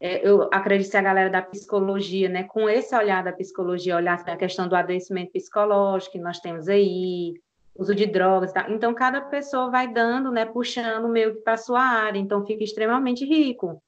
[0.00, 4.22] é, eu acredito que a galera da psicologia, né, com esse olhar da psicologia, olhar
[4.26, 7.34] a questão do adoecimento psicológico que nós temos aí,
[7.74, 8.66] uso de drogas, tá?
[8.70, 13.24] então cada pessoa vai dando, né, puxando meio que para sua área, então fica extremamente
[13.24, 13.82] rico.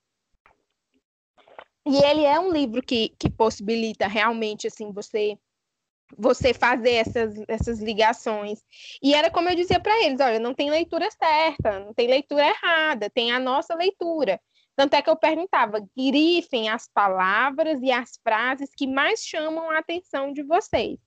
[1.89, 5.39] E ele é um livro que, que possibilita realmente, assim, você
[6.17, 8.61] você fazer essas, essas ligações.
[9.03, 12.47] E era como eu dizia para eles, olha, não tem leitura certa, não tem leitura
[12.47, 14.41] errada, tem a nossa leitura.
[14.75, 19.79] Tanto é que eu perguntava, grifem as palavras e as frases que mais chamam a
[19.79, 20.99] atenção de vocês.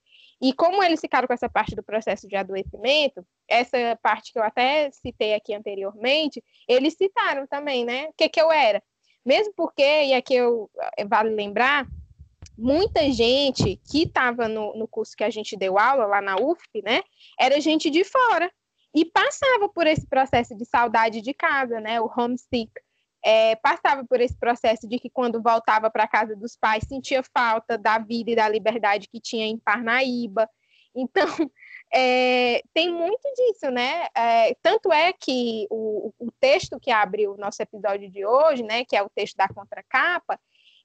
[0.41, 4.43] E como eles ficaram com essa parte do processo de adoecimento, essa parte que eu
[4.43, 8.07] até citei aqui anteriormente, eles citaram também, né?
[8.07, 8.81] O que, que eu era?
[9.25, 11.87] Mesmo porque, e aqui eu eh, vale lembrar,
[12.57, 16.81] muita gente que estava no, no curso que a gente deu aula lá na UFP,
[16.83, 17.01] né?
[17.39, 18.51] Era gente de fora
[18.93, 22.01] e passava por esse processo de saudade de casa, né?
[22.01, 22.71] O homesick
[23.23, 27.77] é, passava por esse processo de que quando voltava para casa dos pais sentia falta
[27.77, 30.49] da vida e da liberdade que tinha em Parnaíba.
[30.95, 31.27] Então,
[31.93, 34.07] é, tem muito disso, né?
[34.15, 38.85] É, tanto é que o, o, texto que abre o nosso episódio de hoje, né,
[38.85, 40.39] que é o texto da contracapa,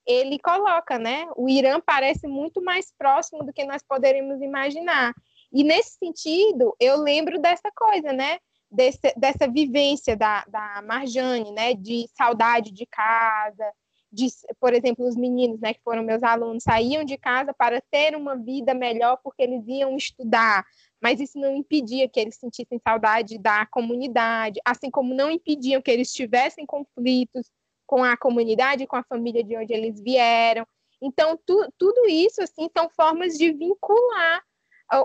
[0.07, 1.27] ele coloca, né?
[1.37, 5.13] O Irã parece muito mais próximo do que nós poderíamos imaginar.
[5.53, 8.39] E nesse sentido, eu lembro dessa coisa, né?
[8.71, 13.65] desse, dessa vivência da, da Marjane, né, de saudade de casa,
[14.13, 14.29] de,
[14.61, 18.37] por exemplo, os meninos, né, que foram meus alunos, saíam de casa para ter uma
[18.37, 20.65] vida melhor porque eles iam estudar,
[21.01, 25.91] mas isso não impedia que eles sentissem saudade da comunidade, assim como não impediam que
[25.91, 27.51] eles tivessem conflitos
[27.87, 30.67] com a comunidade, com a família de onde eles vieram.
[31.01, 34.43] Então, tu, tudo isso, assim, são formas de vincular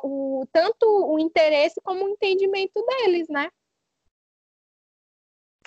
[0.03, 3.49] o, tanto o interesse como o entendimento deles, né?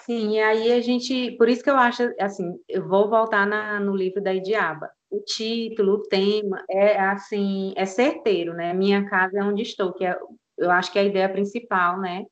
[0.00, 3.80] Sim, e aí a gente, por isso que eu acho, assim, eu vou voltar na,
[3.80, 4.90] no livro da Idiaba.
[5.14, 8.74] O título, o tema, é assim, é certeiro, né?
[8.74, 10.18] Minha casa é onde estou, que é,
[10.58, 12.24] eu acho que é a ideia principal, né?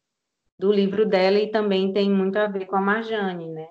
[0.58, 3.68] Do livro dela e também tem muito a ver com a Marjane, né?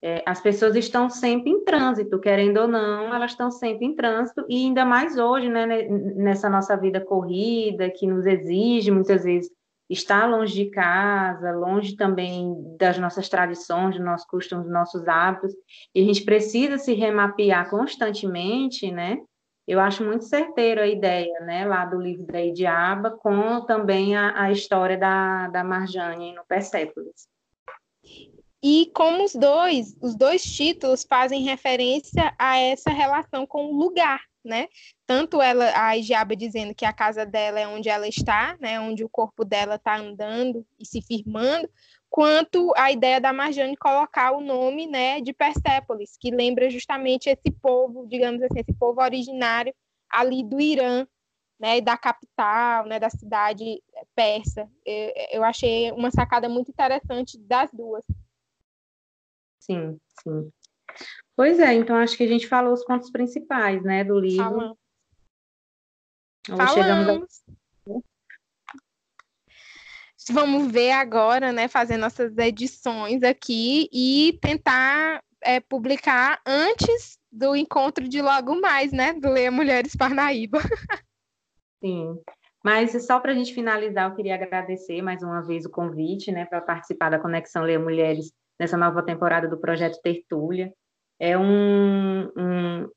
[0.00, 4.46] É, as pessoas estão sempre em trânsito, querendo ou não, elas estão sempre em trânsito,
[4.48, 5.66] e ainda mais hoje, né,
[6.14, 9.50] nessa nossa vida corrida, que nos exige muitas vezes
[9.88, 15.54] está longe de casa, longe também das nossas tradições, dos nossos costumes, dos nossos hábitos,
[15.94, 19.18] e a gente precisa se remapear constantemente, né?
[19.66, 24.44] Eu acho muito certeiro a ideia, né, lá do livro da Idiaba, com também a,
[24.44, 27.28] a história da, da Marjane no Persépolis.
[28.62, 34.20] E como os dois, os dois títulos fazem referência a essa relação com o lugar,
[34.44, 34.68] né?
[35.06, 38.80] Tanto ela, a Idiaba dizendo que a casa dela é onde ela está, né?
[38.80, 41.68] Onde o corpo dela está andando e se firmando,
[42.10, 47.50] quanto a ideia da Marjane colocar o nome, né, de Persépolis, que lembra justamente esse
[47.60, 49.74] povo, digamos assim, esse povo originário
[50.10, 51.06] ali do Irã,
[51.58, 53.82] né, da capital, né, da cidade
[54.14, 54.68] persa.
[54.84, 58.04] Eu, eu achei uma sacada muito interessante das duas.
[59.58, 60.50] Sim, sim.
[61.38, 64.42] Pois é, então acho que a gente falou os pontos principais, né, do livro.
[64.42, 64.78] Falamos.
[66.48, 66.74] Falamos.
[66.74, 67.42] Chegamos
[70.32, 78.08] Vamos ver agora, né, fazer nossas edições aqui e tentar é, publicar antes do encontro
[78.08, 80.58] de logo mais, né, do Leia Mulheres Parnaíba.
[81.80, 82.20] Sim.
[82.64, 86.46] Mas só para a gente finalizar, eu queria agradecer mais uma vez o convite, né,
[86.46, 90.74] para participar da Conexão Leia Mulheres nessa nova temporada do projeto Tertúlia.
[91.20, 92.88] É um, um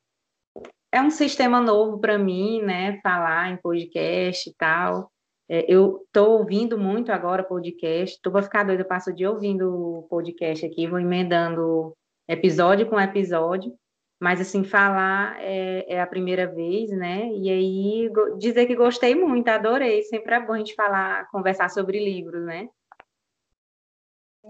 [0.91, 2.99] é um sistema novo para mim, né?
[3.01, 5.09] Falar em podcast e tal.
[5.49, 8.15] É, eu estou ouvindo muito agora podcast.
[8.15, 11.95] Estou para ficar doida, eu passo o dia ouvindo podcast aqui, vou emendando
[12.27, 13.73] episódio com episódio.
[14.19, 17.27] Mas, assim, falar é, é, a primeira vez, né?
[17.33, 20.03] E aí, dizer que gostei muito, adorei.
[20.03, 22.69] Sempre é bom a gente falar, conversar sobre livros, né?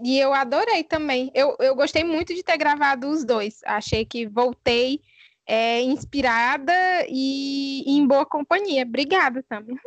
[0.02, 1.30] E eu adorei também.
[1.34, 3.60] Eu, eu gostei muito de ter gravado os dois.
[3.64, 5.00] Achei que voltei
[5.46, 6.72] é, inspirada
[7.08, 8.82] e, e, em boa companhia.
[8.82, 9.78] Obrigada, também.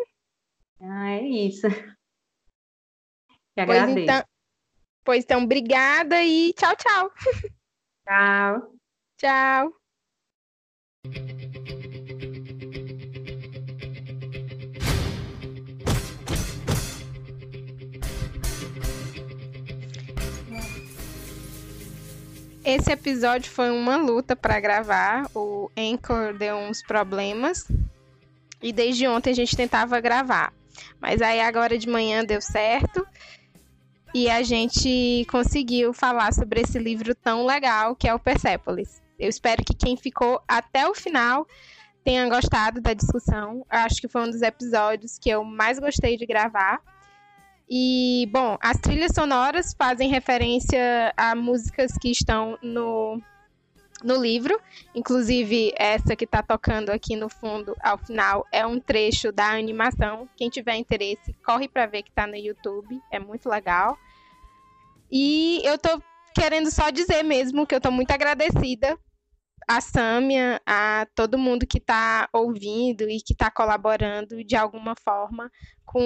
[0.81, 1.67] Ah, é isso.
[3.53, 3.93] Te agradeço.
[3.93, 4.23] Pois então,
[5.03, 7.11] pois então, obrigada e tchau, tchau.
[8.05, 8.75] Tchau.
[9.17, 9.73] Tchau.
[22.65, 25.29] Esse episódio foi uma luta para gravar.
[25.35, 27.67] O Anchor deu uns problemas.
[28.59, 30.51] E desde ontem a gente tentava gravar.
[30.99, 33.05] Mas aí agora de manhã deu certo.
[34.15, 38.99] E a gente conseguiu falar sobre esse livro tão legal que é o Persepolis.
[39.19, 41.45] Eu espero que quem ficou até o final
[42.03, 43.63] tenha gostado da discussão.
[43.71, 46.81] Eu acho que foi um dos episódios que eu mais gostei de gravar.
[47.69, 53.19] E, bom, as trilhas sonoras fazem referência a músicas que estão no,
[54.03, 54.59] no livro.
[54.93, 60.29] Inclusive, essa que está tocando aqui no fundo, ao final, é um trecho da animação.
[60.35, 63.01] Quem tiver interesse, corre para ver que está no YouTube.
[63.11, 63.97] É muito legal.
[65.11, 66.01] E eu tô
[66.35, 68.97] querendo só dizer mesmo que eu tô muito agradecida
[69.67, 75.51] a Sâmia, a todo mundo que está ouvindo e que está colaborando de alguma forma
[75.85, 76.01] com,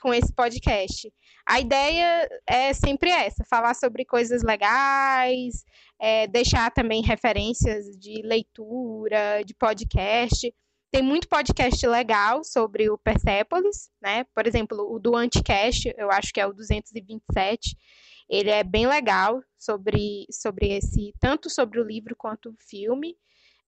[0.00, 1.12] com esse podcast.
[1.46, 5.64] A ideia é sempre essa: falar sobre coisas legais,
[6.00, 10.52] é, deixar também referências de leitura, de podcast.
[10.90, 14.24] Tem muito podcast legal sobre o Persepolis, né?
[14.34, 17.76] Por exemplo, o do Anticast, eu acho que é o 227
[18.32, 23.16] ele é bem legal sobre, sobre esse, tanto sobre o livro quanto o filme.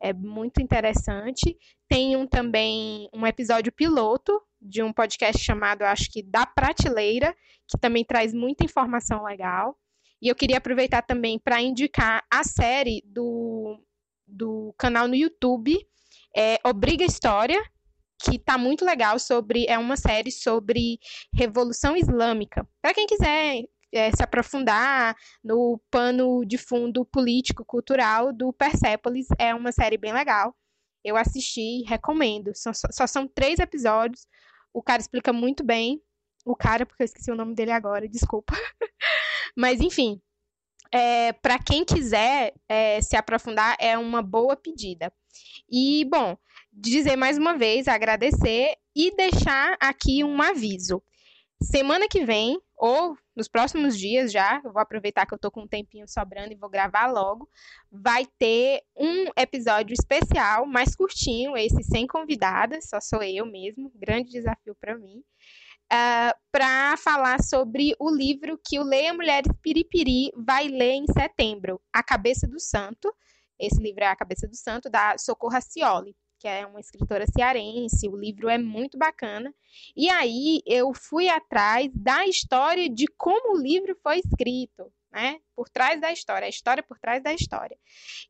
[0.00, 1.56] É muito interessante.
[1.88, 7.34] Tem um também um episódio piloto de um podcast chamado, acho que Da Prateleira,
[7.68, 9.78] que também traz muita informação legal.
[10.20, 13.78] E eu queria aproveitar também para indicar a série do,
[14.26, 15.76] do canal no YouTube,
[16.36, 17.62] é, Obriga História,
[18.22, 20.98] que tá muito legal sobre é uma série sobre
[21.32, 22.66] revolução islâmica.
[22.80, 23.64] Para quem quiser
[23.94, 29.26] é, se aprofundar no pano de fundo político-cultural do Persepolis.
[29.38, 30.54] É uma série bem legal.
[31.04, 32.52] Eu assisti, recomendo.
[32.54, 34.26] Só, só são três episódios.
[34.72, 36.02] O cara explica muito bem.
[36.44, 38.52] O cara, porque eu esqueci o nome dele agora, desculpa.
[39.56, 40.20] Mas, enfim,
[40.92, 45.12] é, para quem quiser é, se aprofundar, é uma boa pedida.
[45.70, 46.36] E, bom,
[46.72, 51.02] dizer mais uma vez, agradecer e deixar aqui um aviso.
[51.62, 55.62] Semana que vem, ou nos próximos dias já, eu vou aproveitar que eu tô com
[55.62, 57.48] um tempinho sobrando e vou gravar logo,
[57.90, 64.32] vai ter um episódio especial, mais curtinho, esse sem convidadas, só sou eu mesmo, grande
[64.32, 65.24] desafio para mim, uh,
[65.90, 71.80] ah, para falar sobre o livro que o Leia Mulheres Piripiri vai ler em setembro,
[71.90, 73.10] A Cabeça do Santo.
[73.58, 76.14] Esse livro é A Cabeça do Santo, da Socorro Cioli.
[76.44, 78.06] Que é uma escritora cearense.
[78.06, 79.50] O livro é muito bacana.
[79.96, 85.38] E aí eu fui atrás da história de como o livro foi escrito né?
[85.54, 87.78] Por trás da história, a história por trás da história.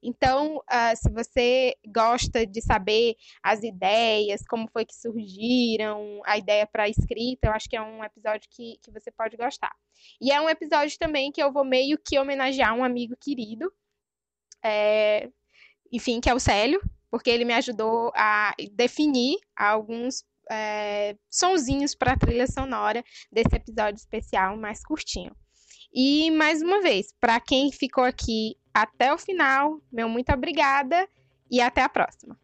[0.03, 6.67] Então, uh, se você gosta de saber as ideias, como foi que surgiram, a ideia
[6.67, 9.75] para a escrita, eu acho que é um episódio que, que você pode gostar.
[10.21, 13.73] E é um episódio também que eu vou meio que homenagear um amigo querido,
[14.63, 15.31] é,
[15.91, 16.83] enfim, que é o Célio,
[17.15, 24.01] porque ele me ajudou a definir alguns é, sonzinhos para a trilha sonora desse episódio
[24.01, 25.31] especial mais curtinho.
[25.95, 31.09] E mais uma vez, para quem ficou aqui até o final, meu muito obrigada
[31.49, 32.37] e até a próxima.